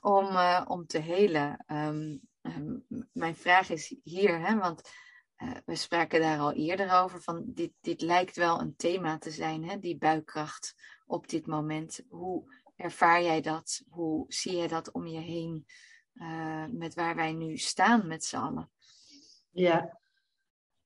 [0.00, 1.64] om, uh, om te helen.
[1.66, 2.76] Um, Ehm,
[3.12, 4.90] mijn vraag is hier, hè, want
[5.38, 9.30] uh, we spraken daar al eerder over, van dit, dit lijkt wel een thema te
[9.30, 10.74] zijn, hè, die buikkracht
[11.06, 12.00] op dit moment.
[12.08, 13.82] Hoe ervaar jij dat?
[13.88, 15.66] Hoe zie jij dat om je heen
[16.18, 18.70] uh, met waar wij nu staan met z'n allen?
[19.50, 19.98] Ja.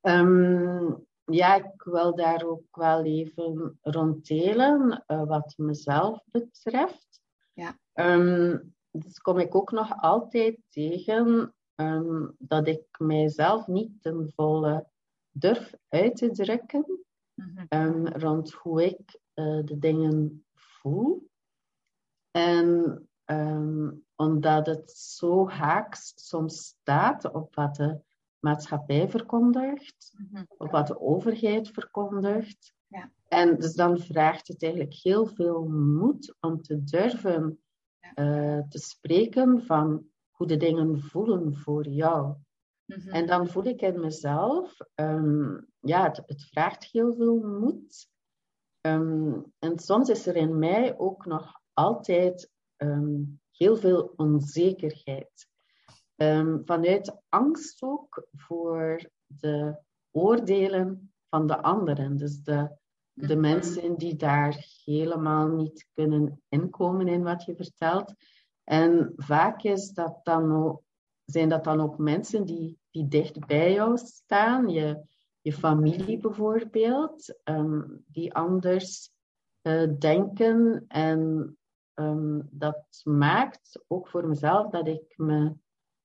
[0.00, 7.20] Um, ja, ik wil daar ook wel even rond delen, uh, wat mezelf betreft.
[7.52, 7.78] Ja.
[7.94, 14.86] Um, dus kom ik ook nog altijd tegen um, dat ik mijzelf niet ten volle
[15.30, 16.84] durf uit te drukken
[17.34, 21.30] mm um, rond hoe ik uh, de dingen voel.
[24.22, 28.00] Omdat het zo haaks soms staat op wat de
[28.38, 30.46] maatschappij verkondigt, mm -hmm.
[30.56, 32.74] op wat de overheid verkondigt.
[32.86, 33.10] Ja.
[33.28, 37.58] En dus dan vraagt het eigenlijk heel veel moed om te durven
[38.14, 42.34] uh, te spreken van hoe de dingen voelen voor jou.
[42.84, 43.08] Mhm.
[43.08, 48.10] En dan voel ik in mezelf, um, ja, het, het, vraagt heel veel moed.
[48.80, 55.50] Um, en soms is er in mij ook nog altijd um, heel veel onzekerheid.
[56.64, 59.78] vanuit angst ook voor de
[60.10, 62.16] oordelen van de anderen.
[62.16, 62.76] Dus de,
[63.12, 68.14] de mensen die daar helemaal niet kunnen inkomen in wat je vertelt.
[68.64, 70.82] En vaak is dat dan ook,
[71.24, 75.02] zijn dat dan ook mensen die, die dicht bij jou staan, je,
[75.40, 79.10] je familie bijvoorbeeld, um, die anders
[79.62, 80.84] uh, denken.
[80.88, 81.56] En
[81.94, 85.54] um, dat maakt ook voor mezelf dat ik me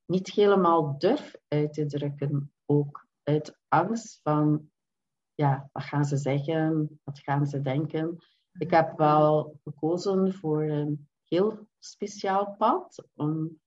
[0.05, 2.51] niet helemaal durf uit te drukken.
[2.65, 4.69] Ook uit angst van,
[5.33, 6.99] ja, wat gaan ze zeggen?
[7.03, 8.17] Wat gaan ze denken?
[8.57, 13.59] Ik heb wel gekozen voor een heel speciaal pad om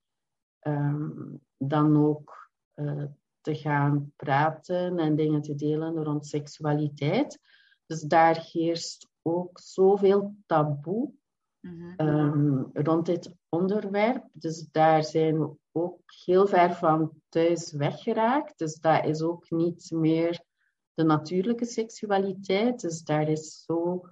[0.60, 3.04] um, dan ook uh,
[3.40, 7.40] te gaan praten en dingen te delen rond seksualiteit.
[7.86, 11.12] Dus daar heerst ook zoveel taboe
[11.60, 14.28] mm um, rond dit onderwerp.
[14.32, 18.58] Dus daar zijn we ook heel ver van thuis weggeraakt.
[18.58, 20.40] Dus dat is ook niet meer
[20.94, 22.80] de natuurlijke seksualiteit.
[22.80, 24.06] Dus daar is zo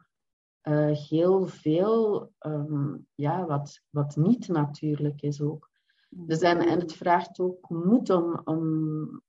[0.62, 5.70] uh, heel veel um, ja, wat, wat niet natuurlijk is ook.
[6.08, 9.22] Dus en, en het vraagt ook moed om, om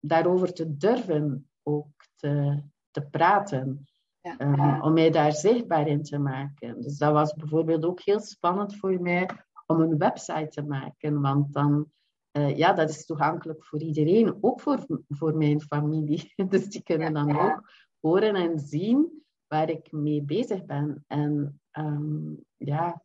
[0.00, 3.86] daarover te durven ook te, te praten.
[4.22, 4.40] Ja.
[4.40, 6.80] Um, om mij daar zichtbaar in te maken.
[6.80, 9.30] Dus dat was bijvoorbeeld ook heel spannend voor mij
[9.66, 11.20] om een website te maken.
[11.20, 11.90] Want dan,
[12.32, 16.32] uh, ja, dat is toegankelijk voor iedereen, ook voor, voor mijn familie.
[16.48, 21.04] Dus die kunnen dan ook horen en zien waar ik mee bezig ben.
[21.06, 23.02] En um, ja,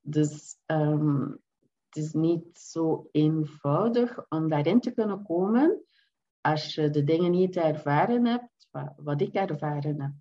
[0.00, 1.40] dus um,
[1.88, 5.84] het is niet zo eenvoudig om daarin te kunnen komen
[6.40, 10.12] als je de dingen niet ervaren hebt, wat, ik ervaren heb.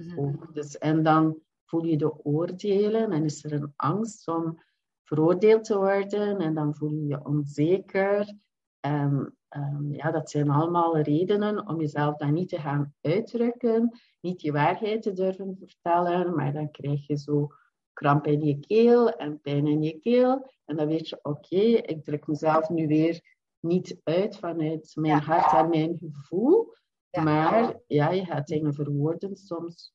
[0.00, 0.48] Mm -hmm.
[0.52, 4.62] dus, en dan voel je de oordelen en is er een angst om
[5.02, 8.34] veroordeeld te worden en dan voel je je onzeker.
[8.80, 14.42] En um, ja, dat zijn allemaal redenen om jezelf dan niet te gaan uitdrukken, niet
[14.42, 17.48] je waarheid te durven vertellen, maar dan krijg je zo
[17.92, 20.50] kramp in je keel en pijn in je keel.
[20.64, 23.31] En dan weet je, oké, ik druk mezelf nu weer
[23.62, 26.74] niet uit vanuit mijn hart en mijn gevoel.
[27.22, 29.94] Maar ja, je gaat dingen verwoorden soms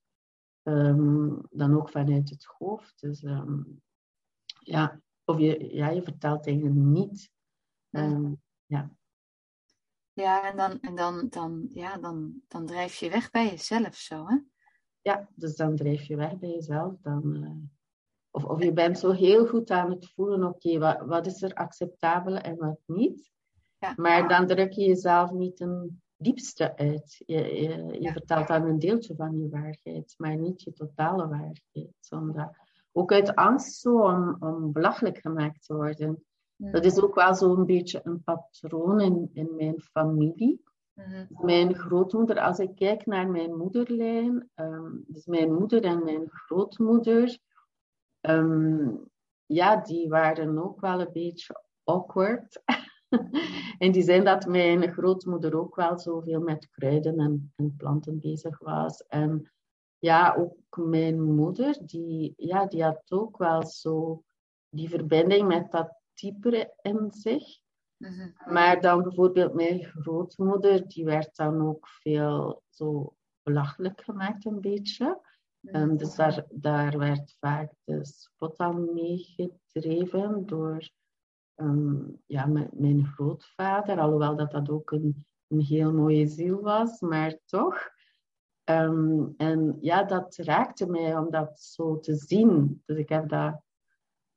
[0.64, 3.02] um, dan ook vanuit het hoofd.
[3.02, 3.82] Dus um,
[4.60, 7.32] ja, of je, ja, je vertelt dingen niet.
[7.90, 8.92] Um, ja.
[10.14, 14.28] Ja, en, dan, en dan, dan, ja, dan, dan drijf je weg bij jezelf zo,
[14.28, 14.38] hè?
[15.02, 17.00] Ja, dus dan drijf je weg bij jezelf.
[17.02, 17.52] Dan, uh,
[18.32, 21.42] of, of je bent zo heel goed aan het voelen, oké, okay, wat, wat is
[21.42, 23.32] er acceptabel en wat niet.
[23.80, 23.94] Ja.
[23.96, 27.24] Maar dan druk je jezelf niet een diepste uit.
[27.26, 31.94] Je, je, je vertelt dan een deeltje van je waarheid, maar niet je totale waarheid.
[32.00, 36.26] Zonder, ook uit angst zo om, om belachelijk gemaakt te worden.
[36.56, 40.64] Dat is ook wel zo'n beetje een patroon in, in mijn familie.
[40.94, 41.28] Mm-hmm.
[41.30, 47.38] Mijn grootmoeder, als ik kijk naar mijn moederlijn, um, dus mijn moeder en mijn grootmoeder,
[48.22, 49.10] um,
[49.46, 52.62] ja, die waren ook wel een beetje awkward.
[53.86, 58.60] in die zin dat mijn grootmoeder ook wel zoveel met kruiden en, en, planten bezig
[58.60, 59.06] was.
[59.08, 59.52] En
[60.00, 64.24] ja, ook mijn moeder, die, ja, die had ook wel zo
[64.70, 67.60] die verbinding met dat type in zich.
[67.98, 68.34] Mm-hmm.
[68.46, 75.26] Maar dan bijvoorbeeld mijn grootmoeder, die werd dan ook veel zo belachelijk gemaakt een beetje.
[75.62, 80.90] Um, dus daar, daar werd vaak de spot aan meegedreven door
[81.58, 87.38] um, ja, mijn grootvader, alhoewel dat dat ook een, een heel mooie ziel was, maar
[87.46, 87.90] toch.
[88.70, 92.82] Um, en ja, dat raakte mij om dat zo te zien.
[92.86, 93.62] Dus ik heb dat,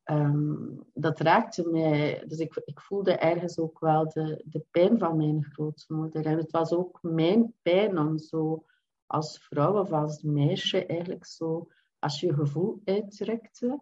[0.05, 2.25] um, dat raakte mij.
[2.27, 6.27] Dus ik, ik voelde ergens ook wel de, de pijn van mijn grootmoeder.
[6.27, 8.65] En het was ook mijn pijn om zo
[9.07, 11.69] als vrouw of als meisje eigenlijk zo,
[11.99, 13.81] als je gevoel uitdrukte,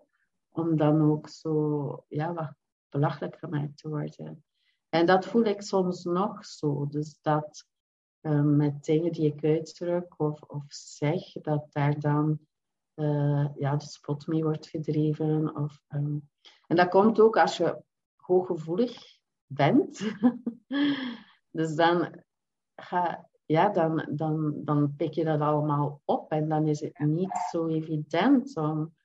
[0.48, 2.54] om dan ook zo, ja, wat
[2.90, 4.44] belachelijk gemaakt te worden.
[4.88, 6.86] En dat voel ik soms nog zo.
[6.86, 7.66] Dus dat
[8.20, 12.38] um, met dingen die ik uitdruk of, of zeg, dat daar dan
[12.94, 15.56] uh, ja, de spot mee wordt gedreven.
[15.56, 16.28] Of, um,
[16.66, 17.82] en dat komt ook als je
[18.16, 20.12] hooggevoelig bent.
[21.58, 22.22] dus dan,
[22.74, 27.36] ga, ja, dan, dan, dan pik je dat allemaal op en dan is het niet
[27.50, 28.96] zo evident om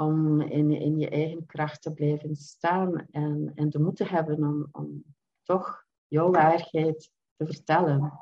[0.00, 4.44] om in, in je eigen kracht te blijven staan en, en de moed te hebben
[4.44, 5.04] om, om
[5.42, 8.20] toch jouw waarheid te vertellen.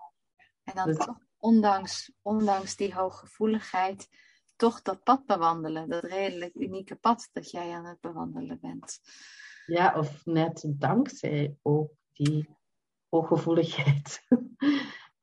[0.63, 4.09] En dan dus, toch, ondanks, ondanks die hooggevoeligheid,
[4.57, 5.89] toch dat pad bewandelen.
[5.89, 9.01] Dat redelijk unieke pad dat jij aan het bewandelen bent.
[9.67, 12.57] Ja, of net dankzij ook die
[13.09, 14.21] hooggevoeligheid.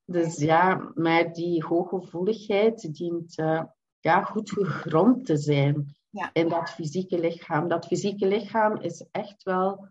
[0.05, 3.63] Dus ja, maar die hooggevoeligheid dient uh,
[3.99, 6.29] ja, goed gegrond te zijn ja.
[6.33, 7.67] in dat fysieke lichaam.
[7.67, 9.87] Dat fysieke lichaam is echt wel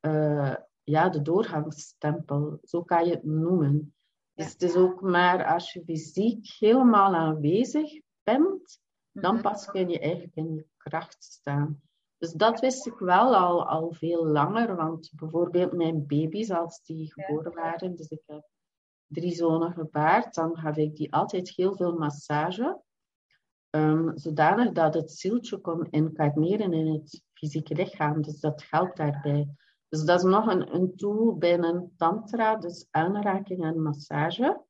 [0.00, 3.94] uh, ja, de doorgangsstempel, zo kan je het noemen.
[4.34, 8.80] Dus het is ook maar als je fysiek helemaal aanwezig bent,
[9.12, 9.42] dan mhm.
[9.42, 11.80] pas kun je eigenlijk in je kracht staan.
[12.16, 17.12] Dus dat wist ik wel al, al veel langer, want bijvoorbeeld mijn baby's, als die
[17.12, 18.48] geboren waren, dus ik heb
[19.06, 22.80] drie zonen gebaard, dan gaf ik die altijd heel veel massage,
[23.74, 28.22] um, zodanig dat het zieltje kon incarneren in het fysieke lichaam.
[28.22, 29.48] Dus dat helpt daarbij.
[29.88, 34.60] Dus dat is nog een, een tool binnen tantra, dus aanraking en massage.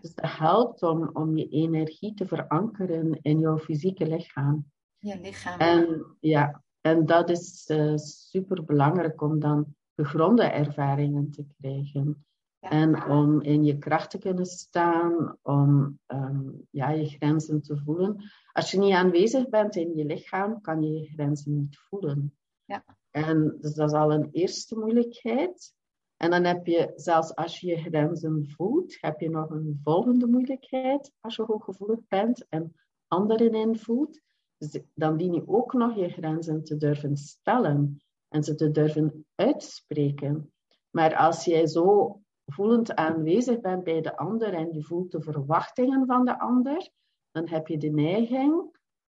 [0.00, 4.70] Dus dat helpt om, om je energie te verankeren in jouw fysieke lichaam.
[4.98, 5.58] Je lichaam.
[5.58, 12.26] En, ja, en dat is uh, eh, super belangrijk om dan gegronde ervaringen te krijgen.
[12.68, 18.30] En om in je kracht te kunnen staan, om um, ja, je grenzen te voelen.
[18.52, 22.36] Als je niet aanwezig bent in je lichaam, kan je je grenzen niet voelen.
[22.64, 22.84] Ja.
[23.10, 25.74] En dus dat is al een eerste moeilijkheid.
[26.16, 30.26] En dan heb je, zelfs als je je grenzen voelt, heb je nog een volgende
[30.26, 32.74] moeilijkheid als je hooggevoelig bent en
[33.06, 34.20] anderen invoelt.
[34.56, 39.26] Dus dan dien je ook nog je grenzen te durven stellen en ze te durven
[39.34, 40.52] uitspreken.
[40.90, 42.20] Maar als jij zo
[42.52, 46.90] voelend aanwezig bent bij de ander en je voelt de verwachtingen van de ander,
[47.30, 48.76] dan heb je de neiging,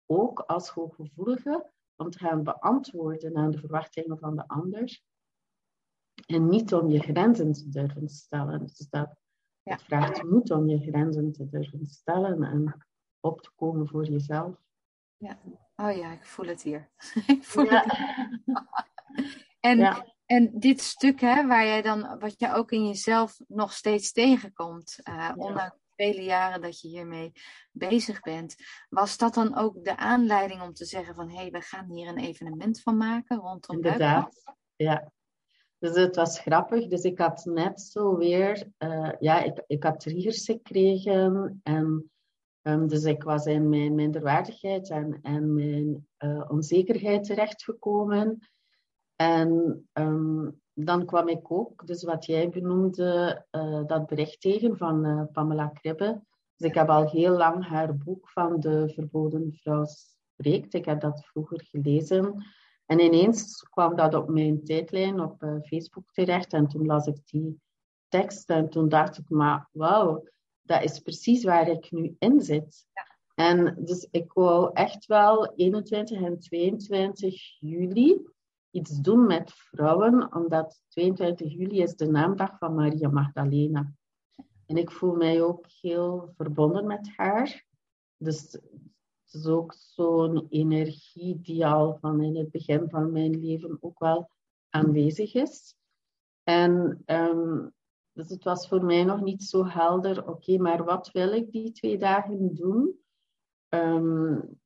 [0.07, 5.01] ook als hooggevoelige, om te gaan beantwoorden aan de verwachtingen van de ander.
[6.27, 8.67] En niet om je grenzen te durven stellen.
[8.67, 9.17] Dus dat,
[9.63, 9.73] ja.
[9.73, 12.87] het vraagt moed om je grenzen te durven stellen en
[13.21, 14.57] op te komen voor jezelf.
[15.17, 15.39] Ja,
[15.77, 16.91] oh ja, ik voel het hier.
[17.27, 17.85] ik voel ja.
[17.85, 18.67] het.
[19.61, 19.79] en,
[20.29, 24.99] en dit stuk, hè, waar jij dan, wat je ook in jezelf nog steeds tegenkomt,
[25.09, 27.33] uh, ondanks vele jaren dat je hiermee
[27.73, 28.55] bezig bent,
[28.89, 32.09] was dat dan ook de aanleiding om te zeggen van hé, hey, we gaan hier
[32.09, 34.43] een evenement van maken rondom Inderdaad,
[34.77, 35.13] ja.
[35.79, 36.87] Dus het was grappig.
[36.87, 42.11] Dus ik had net zo weer, uh, ja, ik, ik had triggers gekregen en
[42.63, 48.39] um, dus ik was in mijn minderwaardigheid en, en mijn uh, onzekerheid terechtgekomen.
[49.21, 55.07] En um, dan kwam ik ook, dus wat jij benoemde, uh, dat bericht tegen van
[55.07, 56.21] uh, Pamela Kribbe.
[56.57, 60.75] Dus ik heb al heel lang haar boek van de verboden vrouw spreekt.
[60.75, 62.45] Ik heb dat vroeger gelezen.
[62.87, 66.53] En ineens kwam dat op mijn tijdlijn op uh, Facebook terecht.
[66.53, 67.61] En toen las ik die
[68.09, 70.25] tekst en toen dacht ik, maar wauw,
[70.63, 72.87] dat is precies waar ik nu in zit.
[72.93, 73.07] Ja.
[73.45, 78.37] En dus ik wou echt wel 21 en 22 juli
[78.71, 83.93] iets doen met vrouwen, omdat 22 juli is de naamdag van Maria Magdalena.
[84.67, 87.67] En ik voel mij ook heel verbonden met haar.
[88.17, 93.77] Dus het is ook zo'n energie die al van in het begin van mijn leven
[93.81, 94.31] ook wel
[94.69, 95.77] aanwezig is.
[96.43, 97.73] En um,
[98.13, 101.73] dus het was voor mij nog niet zo helder, oké, maar wat wil ik die
[101.73, 102.99] twee dagen doen?
[103.69, 104.61] Um,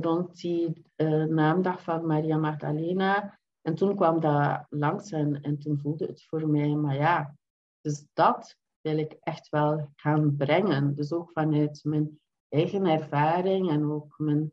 [0.00, 3.38] rond die uh, naamdag van Maria Magdalena.
[3.62, 7.36] En toen kwam dat langs en, en toen voelde het voor mij, maar ja,
[7.80, 10.94] dus dat wil ik echt wel gaan brengen.
[10.94, 14.52] Dus ook vanuit mijn eigen ervaring en ook mijn,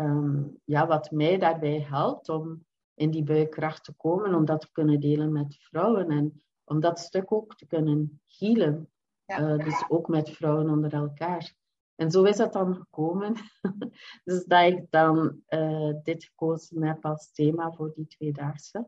[0.00, 4.72] um, ja, wat mij daarbij helpt om in die buikkracht te komen, om dat te
[4.72, 8.88] kunnen delen met vrouwen en om dat stuk ook te kunnen healen.
[9.24, 9.40] Ja.
[9.40, 11.54] Uh, dus ook met vrouwen onder elkaar.
[11.98, 13.34] En zo is dat dan gekomen.
[14.24, 18.86] dus dat ik dan uh, dit gekozen heb als thema voor die tweedaagse.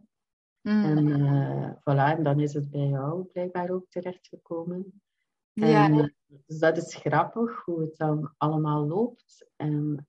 [0.61, 0.85] Mm.
[0.85, 5.03] En uh, voilà, en dan is het bij jou blijkbaar ook terechtgekomen.
[5.53, 5.85] Ja.
[5.85, 6.07] En, uh,
[6.47, 9.51] dus dat is grappig hoe het dan allemaal loopt.
[9.57, 10.09] En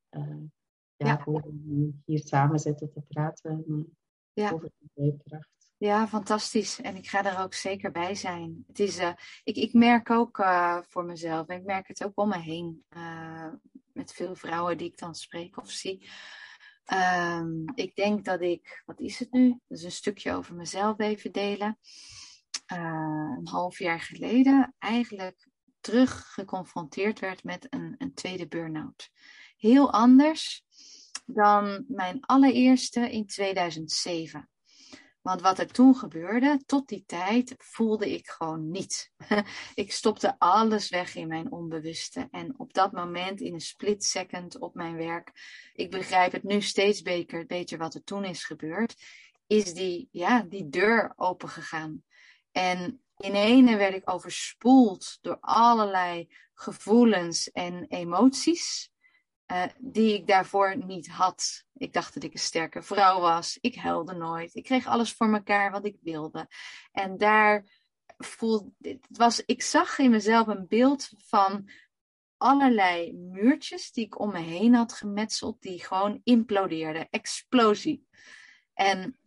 [0.96, 3.86] ja, ja, gewoon hier samen zitten te praten
[4.34, 4.52] ja.
[4.52, 5.61] over de buikkracht.
[5.82, 6.82] Ja, fantastisch.
[6.82, 8.64] En ik ga er ook zeker bij zijn.
[8.68, 9.12] Het is, uh,
[9.44, 12.86] ik, ik merk ook uh, voor mezelf, en ik merk het ook om me heen,
[12.90, 13.48] uh,
[13.94, 16.10] met veel vrouwen die ik dan spreek of zie.
[16.94, 19.60] Um, ik denk dat ik, wat is het nu?
[19.68, 21.78] Dus een stukje over mezelf even delen.
[22.66, 25.48] een half jaar geleden eigenlijk
[25.80, 29.10] terug geconfronteerd werd met een, een tweede burn-out.
[29.58, 30.64] Heel anders
[31.26, 34.51] dan mijn allereerste in 2007.
[35.22, 39.12] Want wat er toen gebeurde, tot die tijd, voelde ik gewoon niets.
[39.74, 42.28] ik stopte alles weg in mijn onbewuste.
[42.32, 45.32] En op dat moment, in een split second op mijn werk,
[45.74, 48.96] ik begrijp het nu steeds beter, beter wat er toen is gebeurd,
[49.48, 52.04] is die, ja, die deur opengegaan.
[52.52, 58.92] En in ene werd ik overspoeld door allerlei gevoelens en emoties.
[59.52, 61.66] Uh, die ik daarvoor niet had.
[61.74, 63.58] Ik dacht dat ik een sterke vrouw was.
[63.62, 64.56] Ik huilde nooit.
[64.56, 66.48] Ik kreeg alles voor mekaar wat ik wilde.
[66.92, 67.66] En daar
[68.18, 71.70] voelde, het was, ik zag in mezelf een beeld van
[72.38, 77.10] allerlei muurtjes die ik om me heen had gemetseld, die gewoon implodeerden.
[77.10, 78.08] Explosie.
[78.74, 79.18] En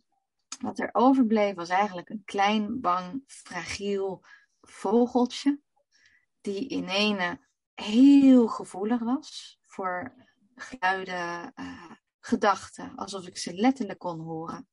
[0.59, 4.23] wat er overbleef was eigenlijk een klein, bang, fragiel
[4.61, 5.59] vogeltje.
[6.41, 7.39] Die in ene
[7.73, 10.13] heel gevoelig was voor
[10.55, 12.95] geluiden, uh, gedachten.
[12.95, 14.67] Alsof ik ze letterlijk kon horen.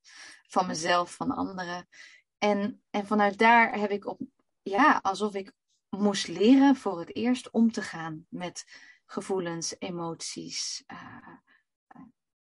[0.49, 1.89] Van mezelf, van anderen.
[2.39, 4.21] En, en vanuit daar heb ik op,
[4.63, 5.53] ja, alsof ik
[5.89, 8.65] moest leren voor het eerst om te gaan met
[9.07, 11.37] gevoelens, emoties, uh,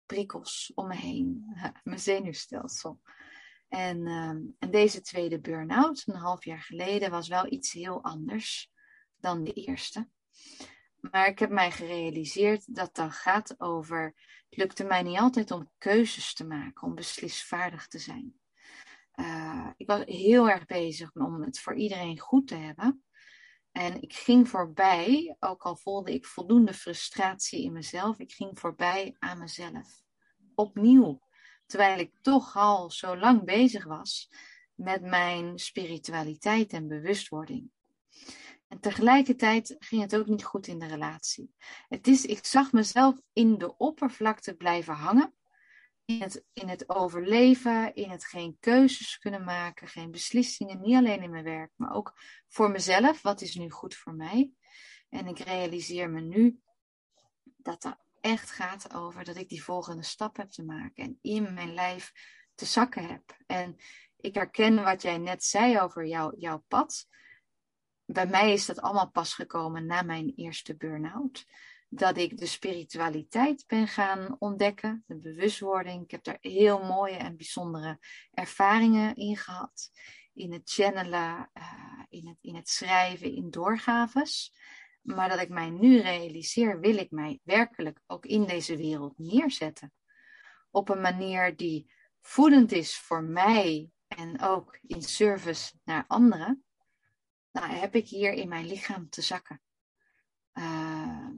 [0.05, 3.01] prikkels om me heen, mijn zenuwstelsel.
[3.67, 8.71] En, ehm, en deze tweede burn-out, een half jaar geleden, was wel iets heel anders
[9.15, 10.09] dan de eerste.
[11.11, 14.03] Maar ik heb mij gerealiseerd dat dat gaat over.
[14.49, 18.39] Het lukte mij niet altijd om keuzes te maken, om beslisvaardig te zijn.
[19.15, 23.03] Uh, ik was heel erg bezig om het voor iedereen goed te hebben.
[23.71, 29.15] En ik ging voorbij, ook al voelde ik voldoende frustratie in mezelf, ik ging voorbij
[29.19, 30.03] aan mezelf.
[30.55, 31.21] Opnieuw.
[31.65, 34.29] Terwijl ik toch al zo lang bezig was
[34.73, 37.71] met mijn spiritualiteit en bewustwording.
[38.67, 41.55] En tegelijkertijd ging het ook niet goed in de relatie.
[41.87, 45.33] Het is, ik zag mezelf in de oppervlakte blijven hangen.
[46.05, 51.21] In het, in het overleven, in het geen keuzes kunnen maken, geen beslissingen, niet alleen
[51.21, 52.13] in mijn werk, maar ook
[52.47, 53.21] voor mezelf.
[53.21, 54.51] Wat is nu goed voor mij?
[55.09, 56.59] En ik realiseer me nu
[57.43, 61.53] dat dat echt gaat over dat ik die volgende stap heb te maken en in
[61.53, 62.11] mijn lijf
[62.55, 63.37] te zakken heb.
[63.45, 63.75] En
[64.17, 67.07] ik herken wat jij net zei over jou, jouw pad
[68.05, 71.45] bij mij is dat allemaal pas gekomen na mijn eerste burn-out.
[71.89, 76.03] Dat ik de spiritualiteit ben gaan ontdekken, de bewustwording.
[76.03, 77.99] Ik heb daar heel mooie en bijzondere
[78.33, 79.91] ervaringen in gehad.
[80.33, 84.53] In het channelen, uh, in, het, in het schrijven, in doorgaves.
[85.01, 89.93] Maar dat ik mij nu realiseer, wil ik mij werkelijk ook in deze wereld neerzetten.
[90.71, 91.91] Op een manier die
[92.21, 96.65] voedend is voor mij en ook in service naar anderen
[97.55, 99.61] nou, heb ik hier in mijn lichaam te zakken.
[100.53, 101.29] Uh,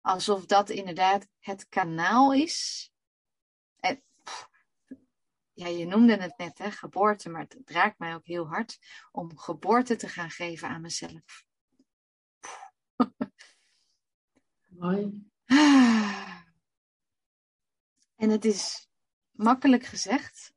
[0.00, 2.90] alsof dat inderdaad het kanaal is.
[3.76, 4.02] En,
[5.52, 8.78] ja, je noemde het net, hè, geboorte, maar het raakt mij ook heel hard
[9.12, 11.44] om geboorte te gaan geven aan mezelf.
[14.68, 15.30] Mooi.
[18.14, 18.88] En het is
[19.30, 20.54] makkelijk gezegd,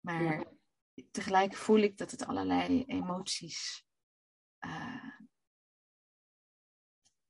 [0.00, 0.57] maar
[1.10, 3.84] tegelijk voel ik dat het allerlei emoties
[4.60, 5.10] uh,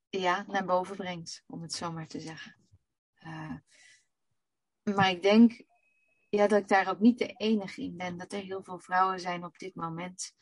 [0.09, 2.55] ja, naar boven brengt, om het zo maar te zeggen.
[3.23, 3.55] Uh,
[4.83, 5.63] maar ik denk
[6.29, 8.17] ja, dat ik daar ook niet de enige in ben.
[8.17, 10.33] Dat er heel veel vrouwen zijn op dit moment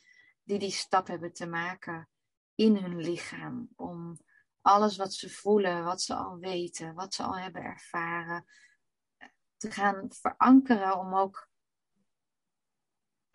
[0.43, 2.09] die die stap hebben te maken
[2.55, 3.69] in hun lichaam.
[3.75, 4.19] Om
[4.61, 8.45] alles wat ze voelen, wat ze al weten, wat ze al hebben ervaren,
[9.57, 10.99] te gaan verankeren.
[10.99, 11.49] Om ook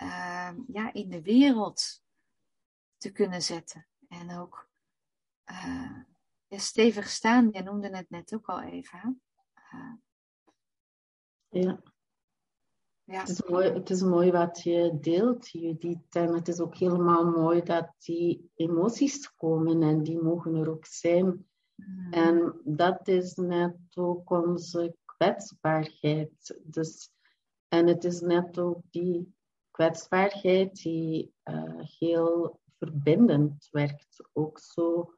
[0.02, 2.02] uh, ja, in de wereld
[2.96, 3.86] te kunnen zetten.
[4.08, 4.68] En ook
[5.50, 5.96] uh,
[6.46, 9.22] ja, stevig staan, je noemde het net ook al even.
[9.74, 9.94] Uh,
[11.62, 11.82] ja.
[13.04, 13.20] ja.
[13.20, 16.14] Het, is mooi, het is mooi wat je deelt, Judith.
[16.14, 20.86] En het is ook helemaal mooi dat die emoties komen en die mogen er ook
[20.86, 21.46] zijn.
[21.74, 22.12] Mm.
[22.12, 26.60] En dat is net ook onze kwetsbaarheid.
[26.62, 27.10] Dus,
[27.68, 29.34] en het is net ook die
[29.72, 34.28] kwetsbaarheid die uh, heel verbindend werkt.
[34.32, 35.14] Ook zo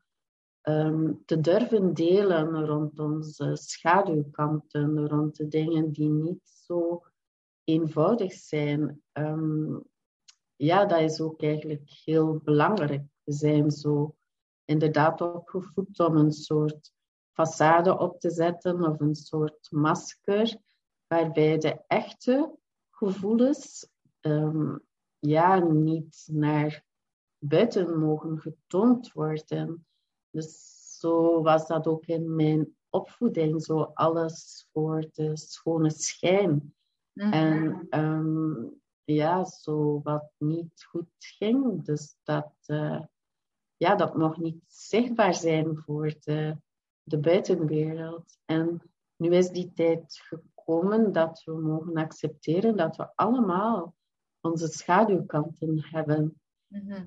[0.62, 7.02] um, te durven delen rond onze schaduwkanten, rond de dingen die niet zo
[7.64, 9.02] eenvoudig zijn.
[9.12, 9.84] Um,
[10.56, 13.02] ja, dat is ook eigenlijk heel belangrijk.
[13.22, 14.14] We zijn zo
[14.64, 16.92] inderdaad opgevoed om een soort
[17.32, 20.56] façade op te zetten of een soort masker,
[21.06, 22.58] waarbij de echte
[22.90, 23.92] gevoelens
[24.26, 24.80] um,
[25.18, 26.84] ja, niet naar
[27.38, 29.86] buiten mogen getoond worden.
[30.30, 36.74] Dus zo was dat ook in mijn opvoeding, zo alles voor de schone schijn.
[37.12, 37.32] Mhm.
[37.32, 43.02] En um, ja, zo wat niet goed ging, dus dat, uh,
[43.76, 46.56] ja, dat nog niet zichtbaar zijn voor de,
[47.02, 48.38] de buitenwereld.
[48.44, 48.82] En
[49.16, 53.94] nu is die tijd gekomen dat we mogen accepteren dat we allemaal
[54.44, 56.40] onze schaduwkanten hebben.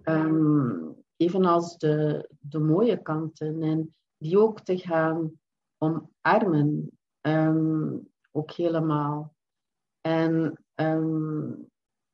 [0.03, 3.61] Mm evenals de, de mooie kanten.
[3.61, 5.31] En die ook te gaan
[5.77, 6.91] omarmen.
[7.21, 9.35] Um, ook helemaal.
[10.01, 11.69] En um,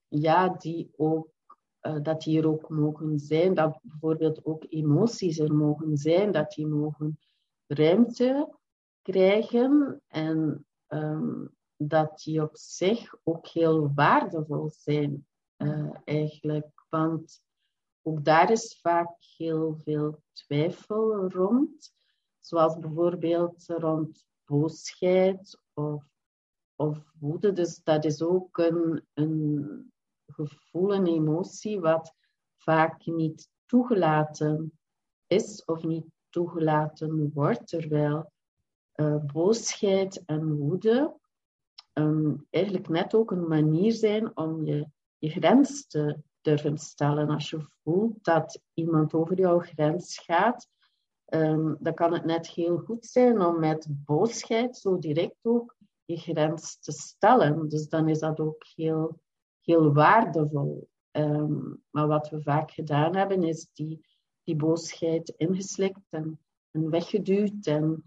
[0.08, 1.28] ja, die ook,
[1.82, 3.54] uh, dat die er ook mogen zijn.
[3.54, 6.32] Dat bijvoorbeeld ook emoties er mogen zijn.
[6.32, 7.20] Dat die mogen
[7.68, 8.56] ruimte
[9.02, 10.02] krijgen.
[10.08, 11.56] En um,
[11.88, 15.28] dat die op zich ook heel waardevol zijn.
[15.58, 16.86] Uh, eigenlijk.
[16.90, 17.44] Want
[18.02, 21.94] ook daar is vaak heel veel twijfel rond.
[22.40, 26.04] Zoals bijvoorbeeld rond boosheid of,
[26.76, 27.52] of woede.
[27.52, 29.92] Dus dat is ook een, een
[30.26, 32.16] gevoel, een emotie wat
[32.58, 34.80] vaak niet toegelaten
[35.28, 37.68] is of niet toegelaten wordt.
[37.68, 38.32] Terwijl
[38.96, 41.16] uh, boosheid en woede
[41.94, 44.88] um, eigenlijk net ook een manier zijn om je,
[45.18, 47.30] je grens te durven stellen.
[47.30, 50.68] Als je voelt dat iemand over jouw grens gaat,
[51.34, 55.76] um, dan kan het net heel goed zijn om met boosheid zo direct ook
[56.06, 57.70] je grens te stellen.
[57.70, 59.20] Dus dan is dat ook heel,
[59.62, 60.90] heel waardevol.
[61.12, 64.06] Um, maar wat we vaak gedaan hebben, is die,
[64.44, 66.40] die boosheid ingeslikt en,
[66.72, 67.66] en weggeduwd.
[67.66, 68.04] En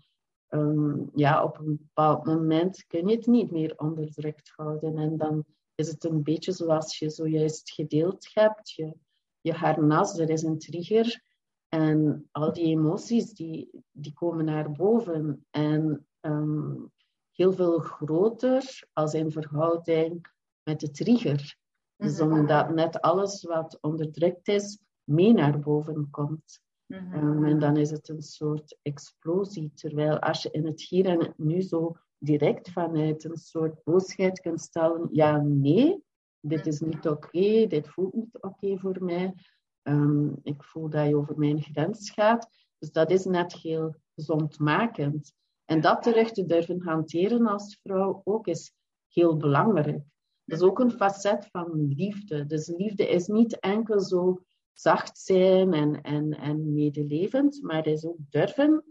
[0.56, 4.98] um, ja, op een bepaald moment kun je het niet meer onderdrukt houden.
[4.98, 5.44] En dan
[5.74, 8.70] is het een beetje zoals je zojuist gedeeld hebt.
[8.70, 8.94] Je,
[9.40, 11.22] je harnas, er is een trigger.
[11.68, 15.46] En al die emoties die, die komen naar boven.
[15.50, 16.92] En um,
[17.32, 20.26] heel veel groter als in verhouding
[20.62, 21.56] met de trigger.
[21.96, 22.32] Dus mhm.
[22.32, 26.60] omdat net alles wat onderdrukt is, mee naar boven komt.
[26.86, 27.28] Mm -hmm.
[27.28, 29.72] um, en dan is het een soort explosie.
[29.74, 34.40] Terwijl als je in het hier en het nu zo direct vanuit een soort boosheid
[34.40, 36.02] kunt stellen, ja, nee,
[36.40, 39.34] dit is niet oké, dit voelt niet oké voor mij.
[39.82, 42.48] Um, ik voel dat je over mijn grens gaat.
[42.78, 45.32] Dus dat is net heel gezondmakend.
[45.64, 48.72] En dat terug te durven hanteren als vrouw ook is
[49.08, 50.02] heel belangrijk.
[50.44, 52.46] Dat is ook een facet van liefde.
[52.46, 54.40] Dus liefde is niet enkel zo
[54.78, 58.84] zacht zijn en, en, en medelevend, maar het is ook durven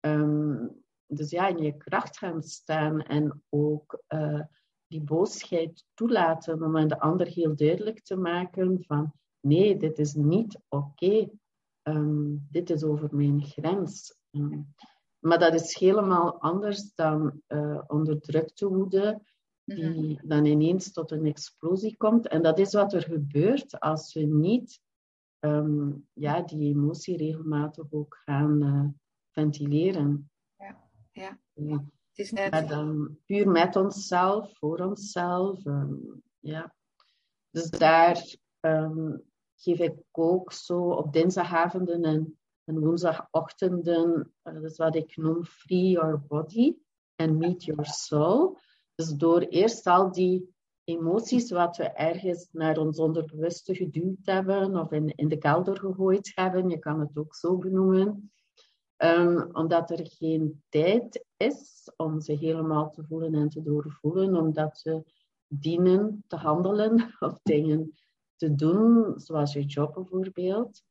[0.00, 4.40] um, dus ja, in je kracht gaan staan en ook uh,
[4.86, 10.14] die boosheid toelaten om aan de ander heel duidelijk te maken van nee, dit is
[10.14, 11.04] niet oké.
[11.04, 11.30] Okay.
[11.82, 14.18] Um, dit is over mijn grens.
[14.30, 14.74] Um,
[15.18, 19.20] maar dat is helemaal anders dan uh, onderdrukte woede,
[19.64, 20.28] die mm-hmm.
[20.28, 22.28] dan ineens tot een explosie komt.
[22.28, 24.80] En dat is wat er gebeurt als we niet
[25.40, 28.88] um, ja, die emotie regelmatig ook gaan uh,
[29.30, 30.30] ventileren.
[31.12, 31.38] Ja.
[31.52, 32.50] Het is net...
[32.50, 35.64] Maar dan puur met onszelf, voor onszelf.
[35.64, 36.74] Um, ja.
[37.50, 39.22] Dus daar um,
[39.54, 45.44] geef ik ook zo op dinsdagavonden en, en woensdagochtenden, uh, dat is wat ik noem
[45.44, 46.76] Free Your Body
[47.16, 48.58] and Meet Your Soul.
[48.94, 50.56] Dus door eerst al die
[50.88, 56.32] emoties wat we ergens naar ons onderbewuste geduwd hebben of in, in de kelder gegooid
[56.34, 58.30] hebben, je kan het ook zo benoemen,
[59.04, 64.78] Um, omdat er geen tijd is om ze helemaal te voelen en te doorvoelen, omdat
[64.78, 65.02] ze
[65.46, 67.94] dienen te handelen of dingen
[68.36, 70.82] te doen, zoals je job bijvoorbeeld.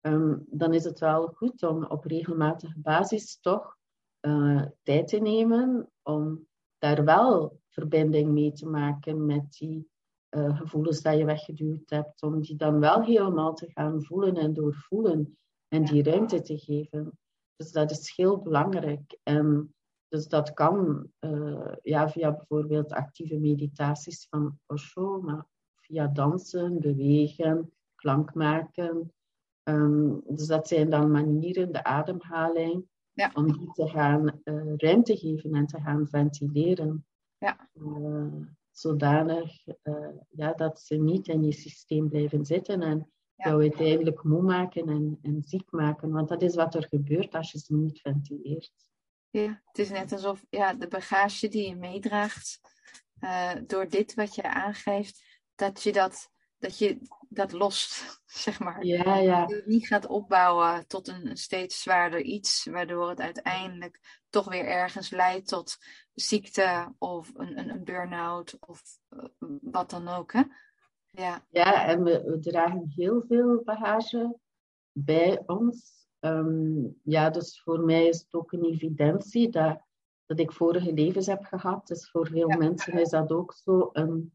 [0.00, 3.76] Um, dan is het wel goed om op regelmatige basis toch
[4.20, 6.46] uh, tijd te nemen om
[6.78, 9.88] daar wel verbinding mee te maken met die
[10.30, 14.52] uh, gevoelens dat je weggeduwd hebt, om die dan wel helemaal te gaan voelen en
[14.52, 17.18] doorvoelen en die ruimte te geven.
[17.56, 19.18] Dus dat is heel belangrijk.
[19.22, 19.74] En
[20.08, 27.72] dus dat kan uh, ja, via bijvoorbeeld actieve meditaties van Osho, maar via dansen, bewegen,
[27.94, 29.12] klank maken.
[29.68, 33.30] Um, dus dat zijn dan manieren, de ademhaling, ja.
[33.34, 37.06] om die te gaan uh, ruimte geven en te gaan ventileren.
[37.44, 37.68] Ja.
[37.74, 39.64] Uh, zodanig
[40.30, 43.48] ja, dat ze niet in je systeem blijven zitten en ja.
[43.48, 46.10] jou uiteindelijk moe maken en, en ziek maken.
[46.10, 48.72] Want dat is wat er gebeurt als je ze niet ventileert.
[49.30, 52.60] Ja, het is net alsof ja, de bagage die je meedraagt,
[53.20, 56.30] uh, door dit wat je aangeeft, dat je dat,
[56.64, 56.98] dat, je
[57.28, 58.84] dat lost, zeg maar.
[58.84, 59.40] Ja, ja.
[59.40, 64.48] Dat je het niet gaat opbouwen tot een steeds zwaarder iets, waardoor het uiteindelijk toch
[64.48, 65.76] weer ergens leidt tot
[66.14, 69.24] ziekte of een, een, een burn-out of uh,
[69.62, 70.32] wat dan ook.
[70.32, 70.42] Hè?
[71.10, 74.38] Ja, ja en we, we dragen heel veel bagage
[74.92, 76.06] bij ons.
[76.20, 79.80] Um, ja, dus voor mij is het ook een evidentie dat,
[80.26, 81.86] dat ik vorige levens heb gehad.
[81.86, 84.32] Dus voor veel mensen is dat ook zo een,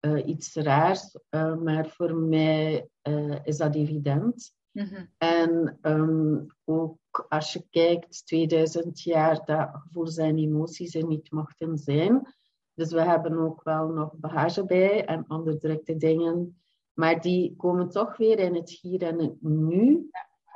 [0.00, 4.54] uh, iets raars, uh, maar voor mij uh, is dat evident.
[4.72, 5.04] Mhm.
[5.18, 11.78] En um, ook als je kijkt, 2000 jaar dat gevoelens en emoties er niet mochten
[11.78, 12.34] zijn.
[12.74, 16.60] Dus we hebben ook wel nog bagage bij en onderdrukte dingen.
[16.92, 20.10] Maar die komen toch weer in het hier en het nu.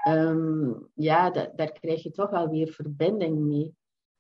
[0.09, 3.75] Um, ja, daar krijg je toch wel weer verbinding mee.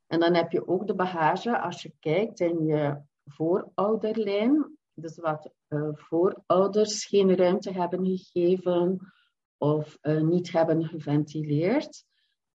[0.06, 4.73] En dan heb je ook de bagage als je kijkt in je voorouderlijn.
[4.94, 9.12] Dus wat uh, voorouders geen ruimte hebben gegeven
[9.58, 12.04] of uh, niet hebben geventileerd.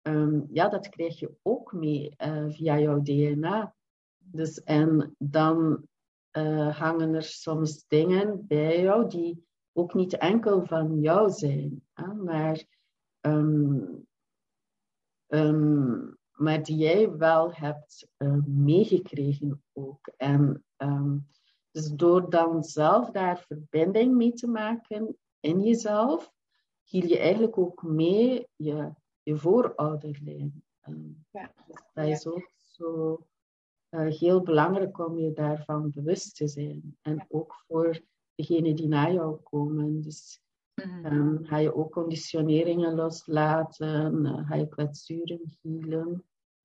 [0.02, 3.76] Um, ja, dat krijg je ook mee uh, via jouw DNA.
[4.18, 5.88] Dus, en dan
[6.72, 12.64] hangen er soms dingen bij jou die ook niet enkel van jou zijn, hè, maar,
[13.22, 14.08] um,
[15.28, 18.08] um, maar die jij wel hebt
[18.46, 20.08] meegekregen ook.
[20.18, 21.28] En um,
[21.78, 26.32] dus door dan zelf daar verbinding mee te maken in jezelf,
[26.84, 28.92] hiel je eigenlijk ook mee je,
[29.24, 30.64] je voorouderlijn.
[31.32, 31.54] Ja.
[31.68, 33.20] Dus dat is ook zo
[33.90, 36.98] uh, heel belangrijk om je daarvan bewust te zijn.
[37.02, 38.02] En ook voor
[38.36, 40.02] degenen die na jou komen.
[40.02, 40.42] Dus
[41.04, 45.42] um, ga je ook conditioneringen loslaten, uh, ga je kwetsuren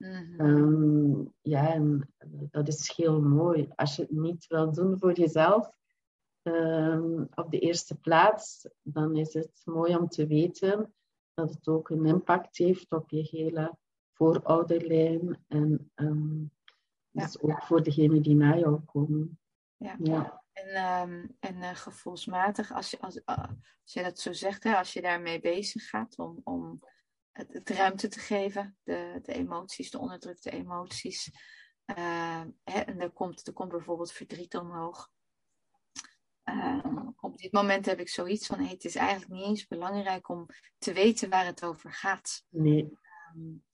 [0.02, 0.40] Mhm.
[0.40, 2.12] Um, ja, en
[2.50, 3.68] dat is heel mooi.
[3.74, 5.70] Als je het niet wil doen voor jezelf
[6.42, 10.94] um, op de eerste plaats, dan is het mooi om te weten
[11.34, 13.76] dat het ook een impact heeft op je hele
[14.12, 16.50] voorouderlijn en um,
[17.10, 17.24] Ja.
[17.24, 19.38] dus ook voor degenen die na jou komen.
[19.76, 19.96] Ja.
[19.98, 20.42] Ja.
[20.52, 23.22] En, ehm, en eh, gevoelsmatig, als je, als, uh,
[23.82, 26.80] als je dat zo zegt, hè, als je daarmee bezig gaat om, om
[27.32, 31.30] het, het ruimte te geven, de, de emoties, de onderdrukte emoties.
[31.86, 35.10] Uh, hè, en er komt, er komt bijvoorbeeld verdriet omhoog.
[36.44, 40.28] Uh, op dit moment heb ik zoiets van: hey, het is eigenlijk niet eens belangrijk
[40.28, 40.46] om
[40.78, 42.44] te weten waar het over gaat.
[42.48, 42.98] Nee,
[43.34, 43.64] Um,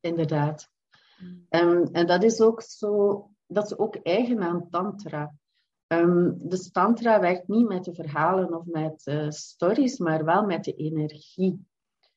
[0.00, 0.70] inderdaad.
[1.18, 5.34] mm, Um, en dat is ook zo, dat is ook eigen aan Tantra.
[5.86, 10.64] Um, dus Tantra werkt niet met de verhalen of met uh, stories, maar wel met
[10.64, 11.68] de energie.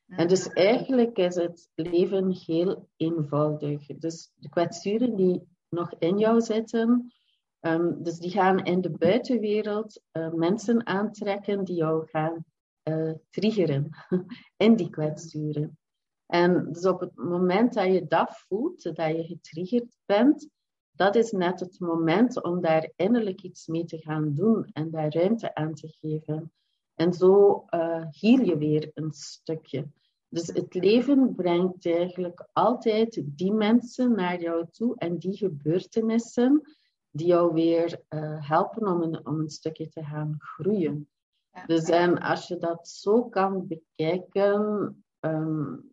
[0.07, 3.85] En dus eigenlijk is het leven heel eenvoudig.
[3.85, 7.13] Dus de kwetsuren die nog in jou zitten,
[7.59, 12.45] um, dus die gaan in de buitenwereld uh, mensen aantrekken die jou gaan
[12.83, 13.89] uh, triggeren
[14.65, 15.77] in die kwetsuren.
[16.25, 20.49] En dus op het moment dat je dat voelt, dat je getriggerd bent,
[20.91, 25.13] dat is net het moment om daar innerlijk iets mee te gaan doen en daar
[25.13, 26.51] ruimte aan te geven.
[26.95, 29.87] En zo uh, hiel je weer een stukje.
[30.27, 36.61] Dus het leven brengt eigenlijk altijd die mensen naar jou toe en die gebeurtenissen
[37.09, 41.09] die jou weer uh, helpen om een, om een stukje te gaan groeien.
[41.51, 41.65] Ja.
[41.65, 45.91] Dus en als je dat zo kan bekijken, um,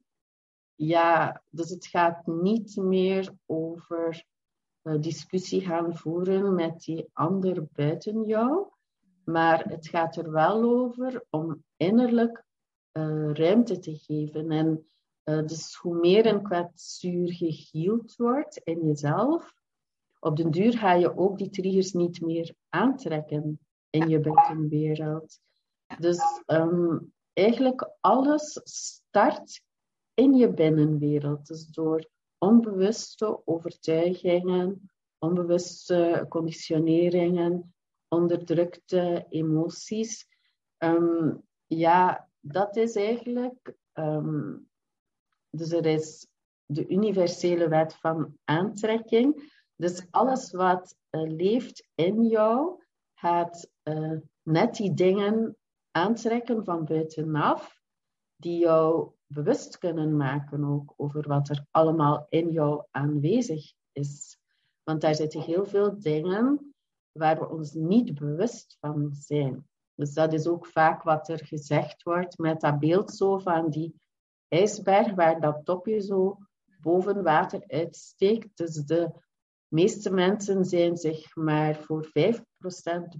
[0.74, 4.24] ja, dus het gaat niet meer over
[4.82, 8.66] uh, discussie gaan voeren met die ander buiten jou,
[9.30, 12.44] maar het gaat er wel over om innerlijk
[12.92, 14.50] uh, ruimte te geven.
[14.50, 14.86] En
[15.24, 19.52] uh, dus hoe meer een kwetsuur geheeld wordt in jezelf,
[20.20, 23.58] op den duur ga je ook die triggers niet meer aantrekken
[23.90, 25.40] in je buitenwereld.
[25.98, 29.62] Dus um, eigenlijk alles start
[30.14, 31.46] in je binnenwereld.
[31.46, 32.08] Dus door
[32.38, 37.74] onbewuste overtuigingen, onbewuste conditioneringen,
[38.10, 40.26] onderdrukte emoties.
[40.78, 43.74] Um, ja, dat is eigenlijk.
[43.94, 44.68] Um,
[45.50, 46.26] dus er is
[46.66, 49.58] de universele wet van aantrekking.
[49.76, 52.82] Dus alles wat uh, leeft in jou
[53.14, 55.56] gaat uh, net die dingen
[55.90, 57.80] aantrekken van buitenaf,
[58.36, 64.38] die jou bewust kunnen maken ook over wat er allemaal in jou aanwezig is.
[64.82, 66.69] Want daar zitten heel veel dingen
[67.12, 69.68] waar we ons niet bewust van zijn.
[69.94, 73.94] Dus dat is ook vaak wat er gezegd wordt met dat beeld zo van die
[74.48, 76.38] ijsberg waar dat topje zo
[76.80, 78.56] boven water uitsteekt.
[78.56, 79.10] Dus de
[79.68, 82.10] meeste mensen zijn zich maar voor 5%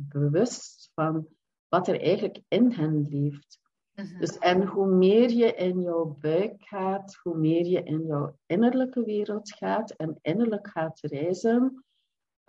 [0.08, 1.26] bewust van
[1.68, 3.58] wat er eigenlijk in hen leeft.
[3.94, 4.18] mhm.
[4.18, 9.04] Dus, en hoe meer je in jouw buik gaat, hoe meer je in jouw innerlijke
[9.04, 11.84] wereld gaat en innerlijk gaat reizen,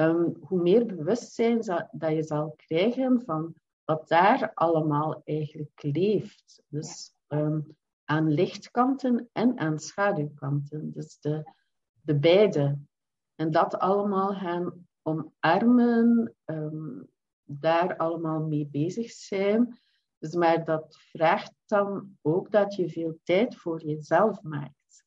[0.02, 1.58] um, hoe meer bewustzijn
[1.92, 3.54] dat je zal krijgen van
[3.86, 6.64] wat daar allemaal eigenlijk leeft.
[6.68, 10.92] Dus um, aan lichtkanten en aan schaduwkanten.
[10.92, 11.52] Dus de,
[12.02, 12.78] de beide.
[13.36, 17.08] En dat allemaal gaan omarmen, um,
[17.44, 19.80] daar allemaal mee bezig zijn.
[20.18, 25.06] Dus, maar dat vraagt dan ook dat je veel tijd voor jezelf maakt.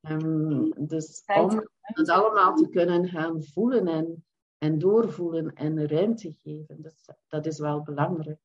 [0.00, 4.24] Um, dus om het allemaal te kunnen gaan voelen en,
[4.58, 8.40] en doorvoelen en ruimte geven, dus dat is wel belangrijk.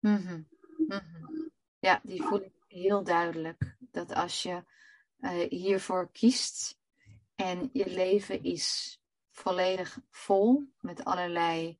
[0.00, 0.48] Mm
[1.78, 3.76] Ja, die voel ik heel duidelijk.
[3.78, 4.64] Dat als je
[5.20, 6.78] uh, hiervoor kiest
[7.34, 8.98] en je leven is
[9.30, 11.78] volledig vol met allerlei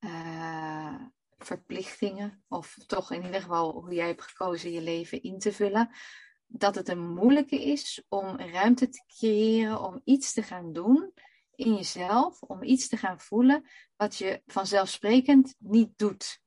[0.00, 0.94] uh,
[1.38, 5.90] verplichtingen, of toch in ieder geval hoe jij hebt gekozen je leven in te vullen,
[6.48, 11.12] dat het een moeilijke is om ruimte te creëren om iets te gaan doen
[11.54, 13.64] in jezelf, om iets te gaan voelen
[13.96, 16.40] wat je vanzelfsprekend niet doet.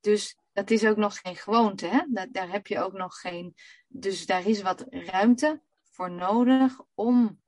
[0.00, 2.04] Dus dat is ook nog geen gewoonte, hè?
[2.08, 3.54] Dat, daar heb je ook nog geen.
[3.88, 7.42] Dus daar is wat ruimte voor nodig om.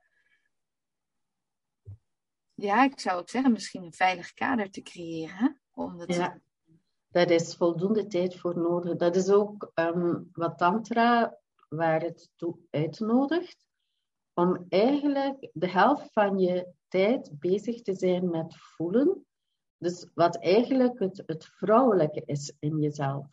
[2.53, 5.61] Ja, ik zou ook zeggen, misschien een veilig kader te creëren.
[5.71, 6.41] Om dat ja,
[7.09, 8.95] daar is voldoende tijd voor nodig.
[8.95, 11.37] Dat is ook um, wat Tantra,
[11.69, 13.67] waar het toe uitnodigt,
[14.33, 19.23] om eigenlijk de helft van je tijd bezig te zijn met voelen
[19.79, 23.27] dus wat eigenlijk het, het vrouwelijke is in jezelf.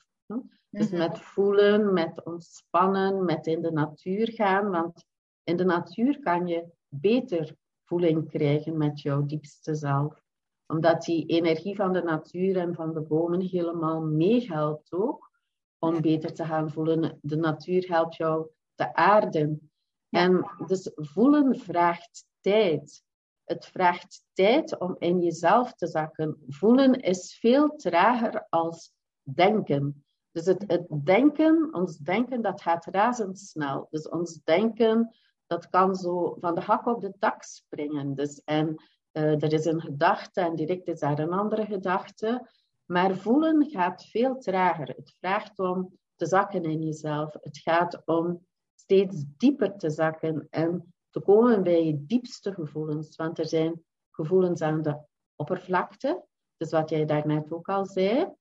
[0.71, 0.99] Dus mhm.
[0.99, 4.71] met voelen, met ontspannen, met in de natuur gaan.
[4.71, 5.05] Want
[5.45, 10.23] in de natuur kan je beter voeling krijgen met jouw diepste zelf.
[10.67, 15.31] Omdat die energie van de natuur en van de bomen helemaal meehelpt ook
[15.79, 17.19] om beter te gaan voelen.
[17.23, 19.71] De natuur helpt jou te aarden.
[20.11, 23.05] En dus voelen vraagt tijd.
[23.45, 26.43] Het vraagt tijd om in jezelf te zakken.
[26.49, 30.05] Voelen is veel trager als denken.
[30.31, 33.87] Dus het, het denken, ons denken, dat gaat razendsnel.
[33.91, 35.17] Dus ons denken,
[35.47, 38.15] dat kan zo van de hak op de tak springen.
[38.15, 42.51] Dus, en uh, er is een gedachte en direct is daar een andere gedachte.
[42.87, 44.89] Maar voelen gaat veel trager.
[44.89, 47.33] Het vraagt om te zakken in jezelf.
[47.41, 53.17] Het gaat om steeds dieper te zakken en te komen bij je diepste gevoelens.
[53.17, 54.99] Want er zijn gevoelens aan de
[55.37, 56.25] oppervlakte,
[56.57, 58.33] dus wat jij daarnet ook al zei.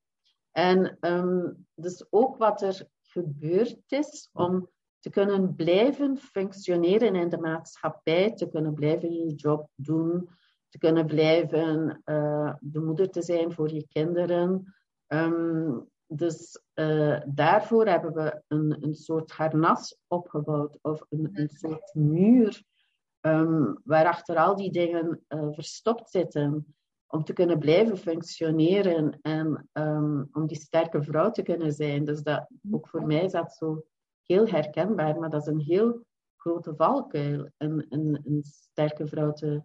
[0.51, 4.69] En um, dus ook wat er gebeurd is om
[4.99, 10.29] te kunnen blijven functioneren in de maatschappij, te kunnen blijven je job doen,
[10.69, 14.75] te kunnen blijven uh, de moeder te zijn voor je kinderen.
[15.07, 21.93] Um, dus uh, daarvoor hebben we een, een soort harnas opgebouwd of een, een soort
[21.93, 22.63] muur
[23.21, 26.75] um, waarachter al die dingen uh, verstopt zitten
[27.07, 32.05] om te kunnen blijven functioneren en um, om die sterke vrouw te kunnen zijn.
[32.05, 33.85] Dus dat, ook voor mij is dat zo
[34.21, 36.05] heel herkenbaar, maar dat is een heel
[36.35, 39.61] grote valkuil, een, een, een sterke vrouw te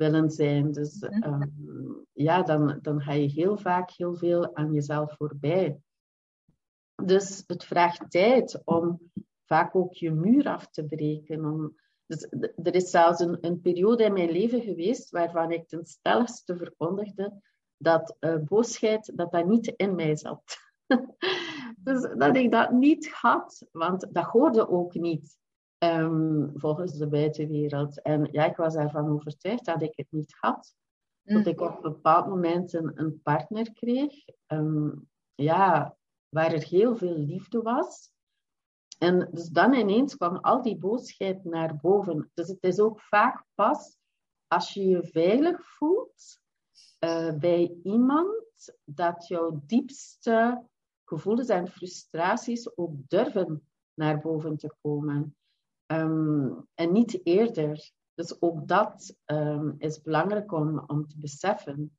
[0.00, 0.72] willen zijn.
[0.72, 5.80] Dus um, ja, dan, dan ga je heel vaak heel veel aan jezelf voorbij.
[7.04, 9.00] Dus het vraagt tijd om
[9.44, 11.44] vaak ook je muur af te breken.
[11.44, 11.74] Om,
[12.06, 12.26] dus
[12.62, 17.42] er is zelfs een, een, periode in mijn leven geweest waarvan ik ten stelligste verkondigde
[17.76, 20.56] dat uh, boosheid dat dat niet in mij zat.
[21.86, 25.38] dus dat ik dat niet had, want dat hoorde ook niet
[25.84, 28.02] um, volgens de buitenwereld.
[28.02, 30.74] En ja, ik was ervan overtuigd dat ik het niet had.
[31.24, 34.24] Tot ik op een bepaald moment een, een partner kreeg.
[34.46, 35.96] Um, ja,
[36.28, 38.12] waar er heel veel liefde was.
[38.98, 42.30] En dus dan ineens kwam al die boosheid naar boven.
[42.34, 43.96] Dus het is ook vaak pas
[44.46, 46.40] als je je veilig voelt
[47.04, 50.64] uh, bij iemand dat jouw diepste
[51.04, 55.36] gevoelens en frustraties ook durven naar boven te komen.
[55.92, 57.90] Um, en niet eerder.
[58.14, 61.98] Dus ook dat um, is belangrijk om, om te beseffen.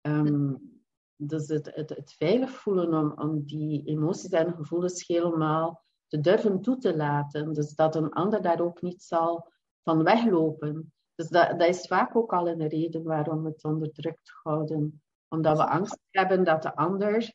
[0.00, 0.80] Um,
[1.16, 6.60] dus het, het, het veilig voelen om, om die emoties en gevoelens helemaal te durven
[6.60, 7.52] toe te laten.
[7.52, 10.92] Dus dat een ander daar ook niet zal van weglopen.
[11.14, 15.02] Dus dat, dat is vaak ook al een reden waarom we het onderdrukt houden.
[15.28, 17.32] Omdat we angst hebben dat de ander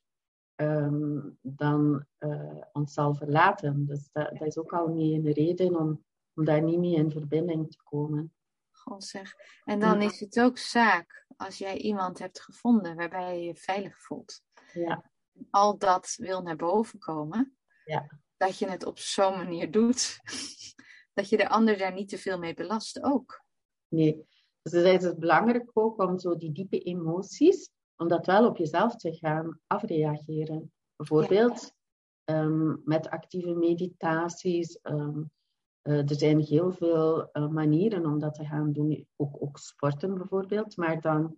[0.56, 3.86] um, dan uh, ons zal verlaten.
[3.86, 7.12] Dus dat, dat, is ook al mee een reden om, om daar niet mee in
[7.12, 8.34] verbinding te komen.
[8.72, 9.36] God zeg.
[9.64, 14.02] En dan is het ook zaak als jij iemand hebt gevonden waarbij je je veilig
[14.02, 14.42] voelt.
[14.74, 15.12] Ja.
[15.50, 17.58] Al dat wil naar boven komen.
[17.86, 18.20] Ja.
[18.38, 20.20] Dat je het op zo'n manier doet.
[21.14, 23.44] Dat je de ander daar niet te veel mee belast ook.
[23.88, 24.28] Nee.
[24.62, 28.96] Dus het is belangrijk ook om zo die diepe emoties, om dat wel op jezelf
[28.96, 30.72] te gaan afreageren.
[30.96, 31.74] Bijvoorbeeld
[32.26, 35.32] um, met actieve meditaties, um,
[35.84, 40.14] uh, er zijn heel veel uh, manieren om dat te gaan doen, ook, ook sporten
[40.14, 41.36] bijvoorbeeld, maar dan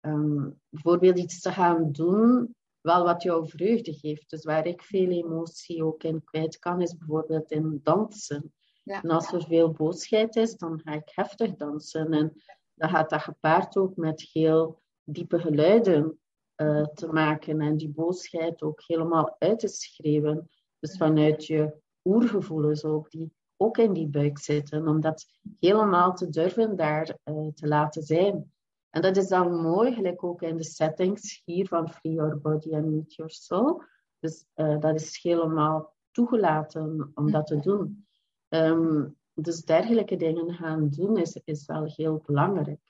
[0.00, 4.30] ehm, bijvoorbeeld iets te gaan doen, wel wat jou vreugde geeft.
[4.30, 8.52] Dus waar ik veel emotie ook in kwijt kan, is bijvoorbeeld in dansen.
[8.82, 9.02] Ja.
[9.02, 12.12] En als er veel boosheid is, dan ga ik heftig dansen.
[12.12, 12.32] En
[12.74, 14.82] dan gaat dat gepaard ook met heel
[15.12, 16.18] diepe geluiden
[16.56, 20.50] uh, te maken en die boosheid ook helemaal uit te schreeuwen.
[20.78, 25.26] Dus vanuit je oergevoelens ook, die ook in die buik zitten, om dat
[25.60, 28.52] helemaal te durven daar uh, te laten zijn.
[28.90, 32.74] En dat is dan mooi, gelijk ook in de settings hier van Free Your Body
[32.74, 33.82] and Meet Your Soul.
[34.18, 38.06] Dus uh, dat is helemaal toegelaten om dat te doen.
[38.48, 42.80] Um, dus dergelijke dingen gaan doen is, is wel heel belangrijk.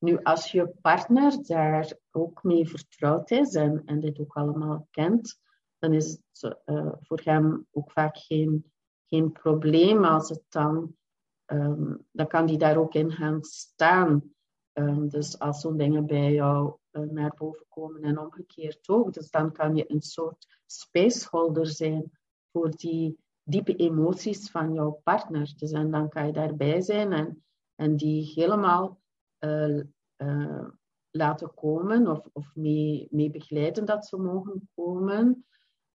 [0.00, 5.40] Nu, als je partner daar ook mee vertrouwd is en, dit ook allemaal kent,
[5.78, 8.72] dan is het uh, voor hem ook vaak geen,
[9.06, 10.96] geen probleem als het dan,
[11.46, 14.34] um, dan kan hij daar ook in gaan staan.
[14.72, 19.30] Um, dus als zo'n dingen bij jou uh, naar boven komen en omgekeerd ook, dus
[19.30, 22.12] dan kan je een soort spaceholder zijn
[22.52, 25.52] voor die diepe emoties van jouw partner.
[25.56, 27.44] Dus en dan kan je daarbij zijn en,
[27.74, 29.00] en die helemaal
[31.10, 35.46] laten komen of, of mee, mee begeleiden dat ze mogen komen,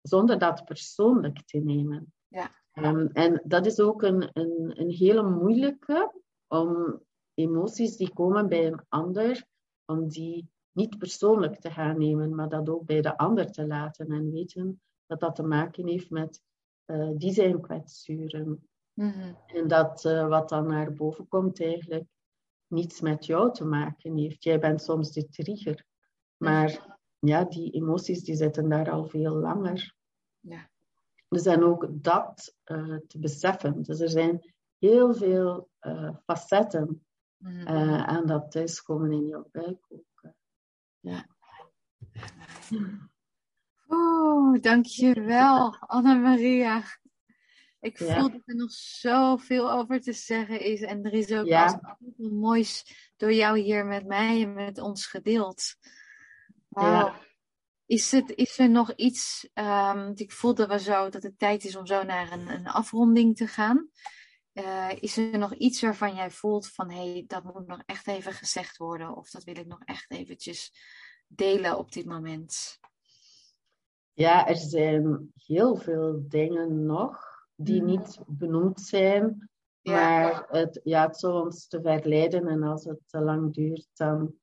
[0.01, 2.13] zonder dat persoonlijk te nemen.
[2.27, 2.51] Ja.
[2.73, 6.13] Um, en dat is ook een, een, een hele moeilijke
[6.47, 7.01] om
[7.33, 9.45] emoties die komen bij een ander,
[9.85, 14.11] om die niet persoonlijk te gaan nemen, maar dat ook bij de ander te laten
[14.11, 16.41] en weten dat dat te maken heeft met
[16.85, 18.67] uh, die zijn kwetsuren.
[18.93, 22.05] Mm En dat uh, wat dan naar boven komt eigenlijk
[22.71, 24.43] niets met jou te maken heeft.
[24.43, 25.85] Jij bent soms de trigger.
[26.37, 29.95] Maar ja, die emoties die zitten daar al veel langer.
[30.39, 30.69] Ja.
[31.27, 33.81] Dus en ook dat uh, te beseffen.
[33.81, 36.99] Dus er zijn heel veel uh, facetten mm
[37.61, 40.33] uh, aan dat thuiskomen in jouw buik ook.
[40.99, 41.25] ja.
[43.87, 46.83] Oeh, dankjewel, Anna-Maria.
[47.81, 50.81] Ik voel dat er nog zoveel over te zeggen is.
[50.81, 51.97] En er is ook ja.
[52.15, 52.83] veel moois
[53.17, 55.75] door jou hier met mij en met ons gedeeld.
[56.69, 57.19] Ja.
[57.85, 61.75] Is, het, is er nog iets, um, ik voelde wel zo dat het tijd is
[61.75, 63.89] om zo naar een, een afronding te gaan.
[64.53, 68.07] Uh, is er nog iets waarvan jij voelt van hé, hey, dat moet nog echt
[68.07, 70.71] even gezegd worden of dat wil ik nog echt eventjes
[71.27, 72.79] delen op dit moment?
[74.13, 77.30] Ja, er zijn heel veel dingen nog
[77.63, 77.87] die mm.
[77.87, 79.49] niet benoemd zijn.
[79.81, 84.35] Maar het, ja, het zou ons te verleiden en als het te lang duurt, dan,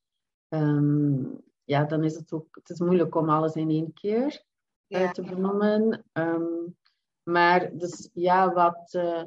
[0.49, 1.25] ehm,
[1.65, 4.45] ja, dan is het ook het is moeilijk om alles in één keer
[4.89, 6.05] uh, te benoemen.
[6.13, 6.77] Um,
[7.23, 9.23] maar dus, ja, wat uh,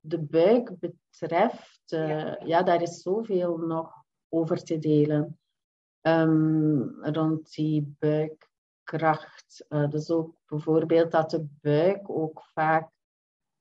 [0.00, 2.62] de buik betreft, uh, ja.
[2.62, 5.38] daar is zoveel nog over te delen.
[6.00, 9.66] Um, rond die buikkracht.
[9.68, 12.90] dus ook bijvoorbeeld dat de buik ook vaak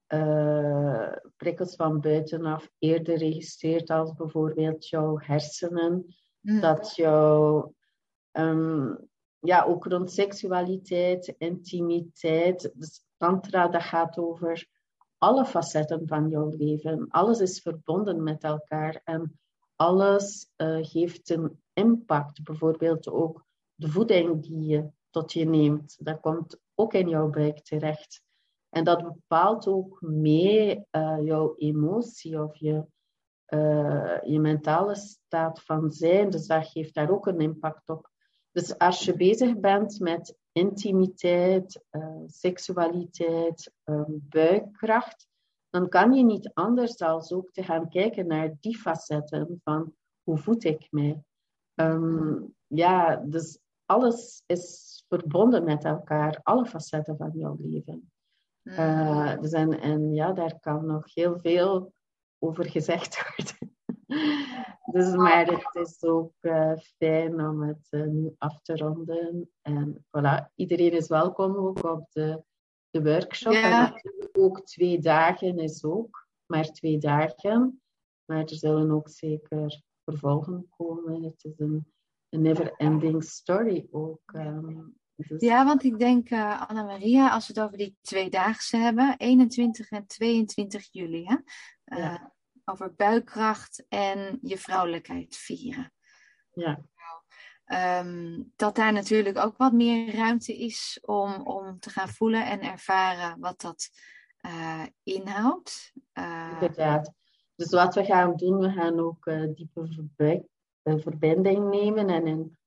[0.07, 6.15] uh, prikkels van buitenaf eerder registreert als bijvoorbeeld jouw hersenen.
[6.41, 6.59] Mm.
[6.59, 7.73] Dat jouw,
[8.31, 8.97] um,
[9.39, 12.71] ja, ook rond seksualiteit, intimiteit.
[12.73, 14.67] Dus tantra, dat gaat over
[15.17, 17.07] alle facetten van jouw leven.
[17.09, 19.39] Alles is verbonden met elkaar en
[19.75, 22.43] alles uh, geeft een impact.
[22.43, 23.45] Bijvoorbeeld ook
[23.75, 25.97] de voeding die je tot je neemt.
[25.99, 28.23] Dat komt ook in jouw buik terecht.
[28.69, 32.85] En dat bepaalt ook mee uh, jouw emotie of je,
[33.47, 36.29] uh, je mentale staat van zijn.
[36.29, 38.09] Dus dat geeft daar ook een impact op.
[38.51, 43.71] Dus als je bezig bent met intimiteit, uh, seksualiteit,
[44.09, 45.27] buikkracht,
[45.69, 49.93] dan kan je niet anders dan ook te gaan kijken naar die facetten van
[50.23, 51.23] hoe voed ik mij.
[51.75, 58.11] Um, ja, dus alles is verbonden met elkaar, alle facetten van jouw leven.
[58.65, 61.93] Uh, dus en, en ja, daar kan nog heel veel
[62.39, 63.75] over gezegd worden.
[64.91, 69.51] dus, maar het is ook uh, fijn om het uh, nu af te ronden.
[69.61, 72.43] En voilà, iedereen is welkom ook op de,
[72.89, 73.53] de workshop.
[73.53, 73.93] Ja.
[73.95, 77.81] En ook twee dagen is ook, maar twee dagen.
[78.25, 81.23] Maar er zullen ook zeker vervolgen komen.
[81.23, 81.93] Het is een,
[82.29, 84.33] een never-ending story ook.
[84.35, 84.95] Um,
[85.37, 90.07] ja, want ik denk, uh, Anna-Maria, als we het over die tweedaagse hebben, 21 en
[90.07, 91.37] 22 juli, hè?
[91.97, 92.23] Uh,
[92.65, 95.93] over buikkracht en je vrouwelijkheid vieren.
[96.53, 96.79] Ja.
[97.99, 102.61] Um, dat daar natuurlijk ook wat meer ruimte is om, om te gaan voelen en
[102.61, 103.89] ervaren wat dat
[104.45, 105.91] uh, inhoudt.
[106.53, 107.13] Inderdaad.
[107.55, 110.43] Dus wat we gaan doen, we gaan ook diepe
[110.83, 112.57] verbinding nemen en in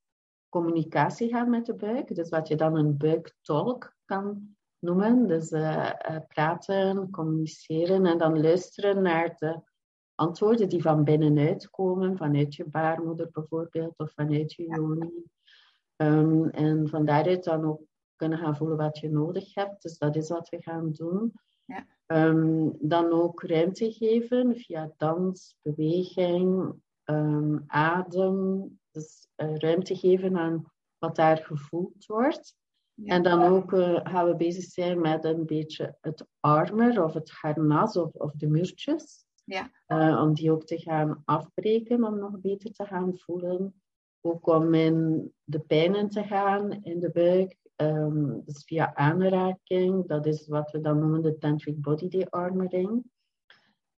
[0.48, 2.14] communicatie gaan met de buik.
[2.14, 5.26] Dus wat je dan een buiktolk kan noemen.
[5.26, 5.90] Dus uh,
[6.28, 9.60] praten, communiceren en dan luisteren naar de
[10.14, 15.24] antwoorden die van binnenuit komen, vanuit je baarmoeder bijvoorbeeld of vanuit je joni.
[15.96, 17.80] Um, en van daaruit dan ook
[18.16, 19.82] kunnen gaan voelen wat je nodig hebt.
[19.82, 21.32] Dus dat is wat we gaan doen.
[21.64, 21.86] Ja.
[22.06, 28.77] Um, dan ook ruimte geven via dans, beweging, um, adem.
[28.90, 30.64] Dus uh, ruimte geven aan
[30.98, 32.56] wat daar gevoeld wordt.
[33.04, 37.30] En dan ook uh, gaan we bezig zijn met een beetje het armer of het
[37.30, 39.24] harnas of, of de muurtjes.
[39.44, 39.70] Ja.
[39.86, 43.82] Uh, om die ook te gaan afbreken, om nog beter te gaan voelen.
[44.20, 47.56] Ook om in de pijnen te gaan in de buik.
[47.76, 53.04] Um, dus via aanraking, dat is wat we dan noemen de tantric body dearmoring.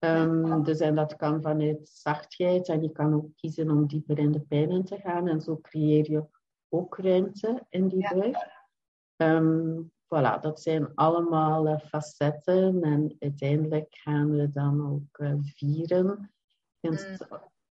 [0.05, 0.59] Um, ja.
[0.59, 4.41] dus en dat kan vanuit zachtheid en je kan ook kiezen om dieper in de
[4.41, 5.29] pijnen te gaan.
[5.29, 6.25] En zo creëer je
[6.69, 8.59] ook ruimte in die buik.
[9.17, 16.33] Um, voilà, dat zijn allemaal uh, facetten en uiteindelijk gaan we dan ook uh, vieren.
[16.81, 16.99] Mm.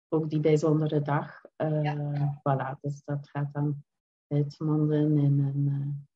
[0.09, 1.45] Ook die bijzondere dag.
[1.57, 2.41] Uh, ja.
[2.41, 3.85] Voilà, dus dat gaat dan
[4.29, 6.07] uitmonden in een,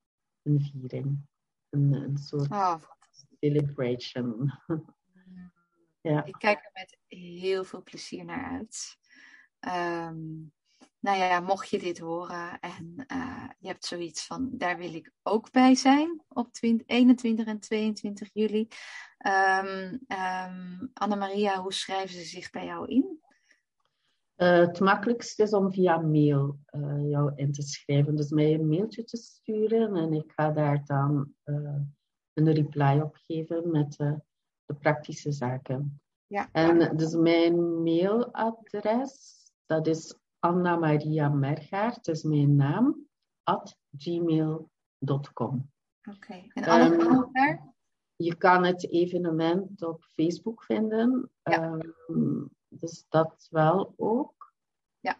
[0.42, 1.26] een viering.
[1.68, 2.76] Een, een soort oh.
[3.40, 4.52] celebration.
[6.00, 6.24] ja.
[6.24, 8.98] Ik kijk er met heel veel plezier naar uit.
[9.60, 10.52] Um,
[11.00, 15.12] nou ja, mocht je dit horen en uh, je hebt zoiets van, daar wil ik
[15.22, 18.68] ook bij zijn op 20, 21 en 22 juli.
[19.26, 23.20] Um, um, Anna-Maria, hoe schrijven ze zich bij jou in?
[24.36, 28.16] Uh, het makkelijkste is om via mail uh, jou in te schrijven.
[28.16, 31.34] Dus mij een mailtje te sturen en ik ga daar dan
[32.34, 33.96] een reply op geven met
[34.70, 36.00] de praktische zaken.
[36.26, 36.48] Ja.
[36.52, 39.36] En dus mijn mailadres,
[39.66, 43.06] dat is Anna Maria Mergaert, is mijn naam,
[43.42, 45.70] at gmail.com.
[46.10, 47.30] Oké, en um,
[48.16, 51.30] Je kan het evenement op Facebook vinden.
[51.42, 51.78] Ja.
[52.08, 54.52] Um, dus dat wel ook.
[55.00, 55.16] Ja.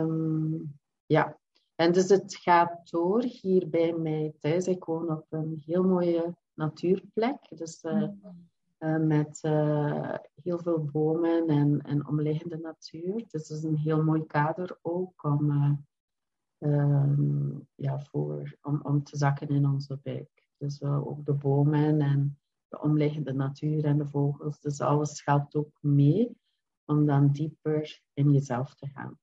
[0.00, 1.38] Um, ja.
[1.74, 4.66] En dus het gaat door hier bij mij thuis.
[4.66, 7.38] Ik woon op een heel mooie natuurplek.
[7.48, 8.20] Dus uh, mm.
[8.24, 8.30] Uh,
[8.78, 13.14] met uh, heel veel bomen en, en omliggende natuur.
[13.14, 15.72] Dus het is een heel mooi kader ook om, uh,
[16.58, 20.46] um, ja, voor, om, om te zakken in onze buik.
[20.56, 22.38] Dus ook de bomen en
[22.68, 24.60] de omliggende natuur en de vogels.
[24.60, 26.36] Dus alles helpt ook mee
[26.84, 29.18] om dan dieper in jezelf te gaan.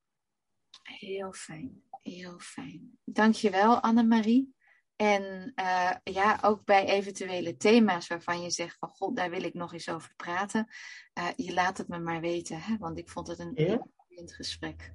[0.84, 2.98] Heel fijn, heel fijn.
[3.04, 4.55] Dankjewel Annemarie.
[4.96, 9.54] En uh, ja, ook bij eventuele thema's waarvan je zegt van god, daar wil ik
[9.54, 10.68] nog eens over praten.
[11.20, 12.78] Uh, je laat het me maar weten, hè?
[12.78, 13.64] want ik vond het een ja.
[13.64, 14.94] heel boeiend gesprek.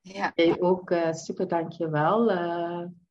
[0.00, 0.32] Ja.
[0.34, 2.30] Hey, ook uh, super dankjewel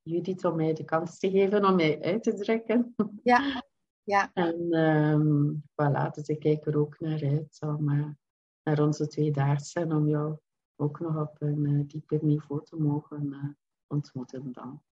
[0.01, 2.95] Judith om mij de kans te geven om mij uit te drukken.
[3.23, 3.63] Ja,
[4.13, 4.31] ja.
[4.33, 8.17] En um, voilà, dus ik kijk er ook naar uit om
[8.63, 10.37] naar onze tweedaagse en om jou
[10.75, 14.81] ook nog op een dieper niveau te mogen ontmoeten dan.